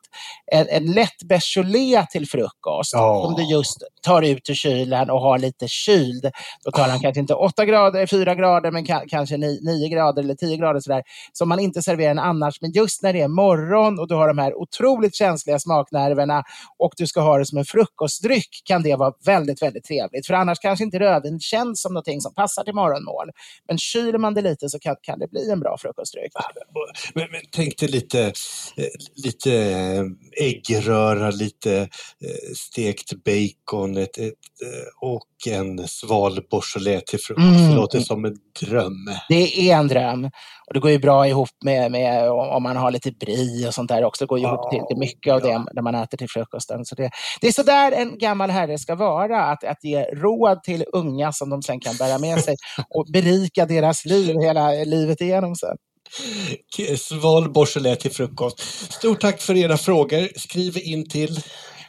[0.52, 3.26] en, en lätt Beaujolais till frukost, oh.
[3.26, 6.32] om du just tar ut ur kylen och har lite kyld,
[6.66, 7.02] då tar han oh.
[7.02, 11.04] kanske inte 8 grader, 4 grader, men ka, kanske 9, grader eller 10 grader sådär,
[11.34, 12.62] som man inte serverar annars.
[12.62, 16.44] Men just när det är morgon och du har de här otroligt känsliga smaknerverna
[16.80, 20.28] och du ska ha det som en frukostdryck kan det vara väldigt, väldigt trevligt.
[20.28, 23.28] För annars kanske inte rödvin känns som någonting som passar till morgonmål.
[23.68, 26.32] Men kyler man det lite så kan, kan det bli en bra frukostdryck.
[27.14, 28.22] Men, men tänk dig lite,
[28.78, 28.94] eh,
[29.26, 30.04] lite eh,
[30.46, 34.34] äggröra, lite eh, stekt bacon ett, ett,
[35.02, 37.48] och en sval beaujolais till frukost.
[37.48, 37.70] Mm.
[37.70, 39.10] Det låter som en dröm.
[39.30, 40.30] Det är en dröm.
[40.68, 43.90] Och det går ju bra ihop med, med om man har lite brie och sånt
[43.90, 44.24] där också.
[44.24, 46.86] Det går ju ihop till, till mycket av det när man äter till frukosten.
[46.86, 47.10] Så det,
[47.42, 49.44] det är så där en gammal herre ska vara.
[49.44, 52.56] Att, att ge råd till unga som de sen kan bära med sig
[52.90, 55.78] och berika deras liv hela livet igenom sen.
[56.98, 58.60] Sval Beaujolais till frukost.
[58.94, 60.40] Stort tack för era frågor.
[60.40, 61.40] Skriv in till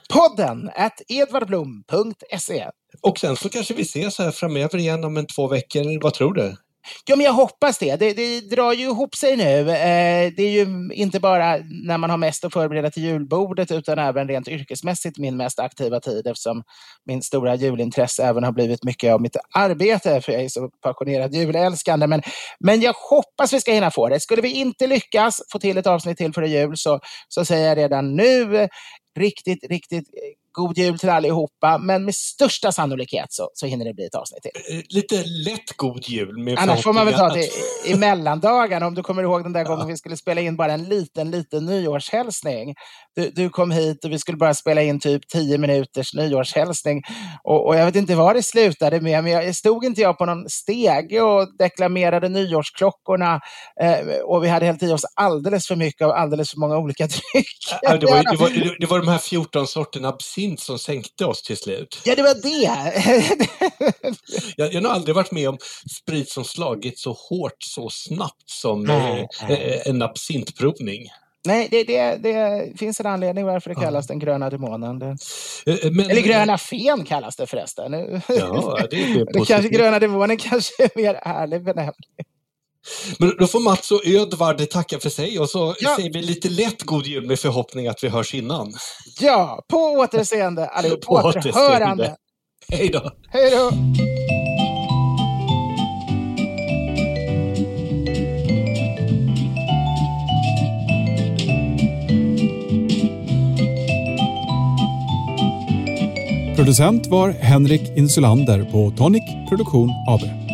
[0.08, 2.64] podden at edvardblom.se.
[3.02, 6.02] Och sen så kanske vi ses här framöver igen om en två veckor.
[6.02, 6.56] Vad tror du?
[7.04, 7.96] Ja, men jag hoppas det.
[7.96, 8.12] det.
[8.12, 9.60] Det drar ju ihop sig nu.
[9.70, 11.56] Eh, det är ju inte bara
[11.86, 16.00] när man har mest att förbereda till julbordet utan även rent yrkesmässigt min mest aktiva
[16.00, 16.62] tid eftersom
[17.06, 21.34] min stora julintresse även har blivit mycket av mitt arbete för jag är så passionerad
[21.34, 22.06] julälskande.
[22.06, 22.22] Men,
[22.60, 24.20] men jag hoppas vi ska hinna få det.
[24.20, 27.78] Skulle vi inte lyckas få till ett avsnitt till före jul så, så säger jag
[27.78, 28.68] redan nu
[29.18, 30.08] riktigt, riktigt
[30.54, 34.42] god jul till allihopa, men med största sannolikhet så, så hinner det bli ett avsnitt
[34.42, 34.76] till.
[34.76, 36.38] Eh, lite lätt god jul.
[36.38, 37.48] Med Annars får man väl ta det
[37.86, 38.86] i mellandagarna.
[38.86, 41.66] Om du kommer ihåg den där gången vi skulle spela in bara en liten, liten
[41.66, 42.74] nyårshälsning.
[43.16, 47.02] Du, du kom hit och vi skulle bara spela in typ tio minuters nyårshälsning.
[47.44, 50.26] Och, och jag vet inte vad det slutade med, men jag stod inte jag på
[50.26, 53.40] någon stege och deklamerade nyårsklockorna
[53.80, 57.06] eh, och vi hade hällt i oss alldeles för mycket av alldeles för många olika
[57.06, 57.78] drycker.
[57.82, 61.24] Ja, det, var, det, var, det var de här 14 sorterna absint absint som sänkte
[61.24, 62.00] oss till slut.
[62.04, 64.16] Ja, det var det!
[64.56, 65.58] jag, jag har aldrig varit med om
[66.00, 69.18] sprit som slagit så hårt så snabbt som eh,
[69.48, 71.08] eh, en absintprovning.
[71.46, 74.12] Nej, det, det, det, finns en anledning varför det kallas ja.
[74.12, 74.98] den gröna demonen.
[74.98, 75.06] Det,
[75.66, 77.92] eh, men, Eller gröna fen kallas det förresten.
[78.28, 81.94] Ja, det, är det kanske gröna demonen kanske är mer ärlig benämning.
[83.18, 85.96] Men då får Mats och Ödvard tacka för sig och så ja.
[85.96, 88.74] säger vi lite lätt god jul med förhoppning att vi hörs innan.
[89.20, 91.00] Ja, på återseende allihop.
[91.00, 92.16] På återhörande.
[92.68, 93.10] Hej då.
[93.28, 93.70] Hej då.
[106.56, 110.53] Producent var Henrik Insulander på Tonic Produktion AB.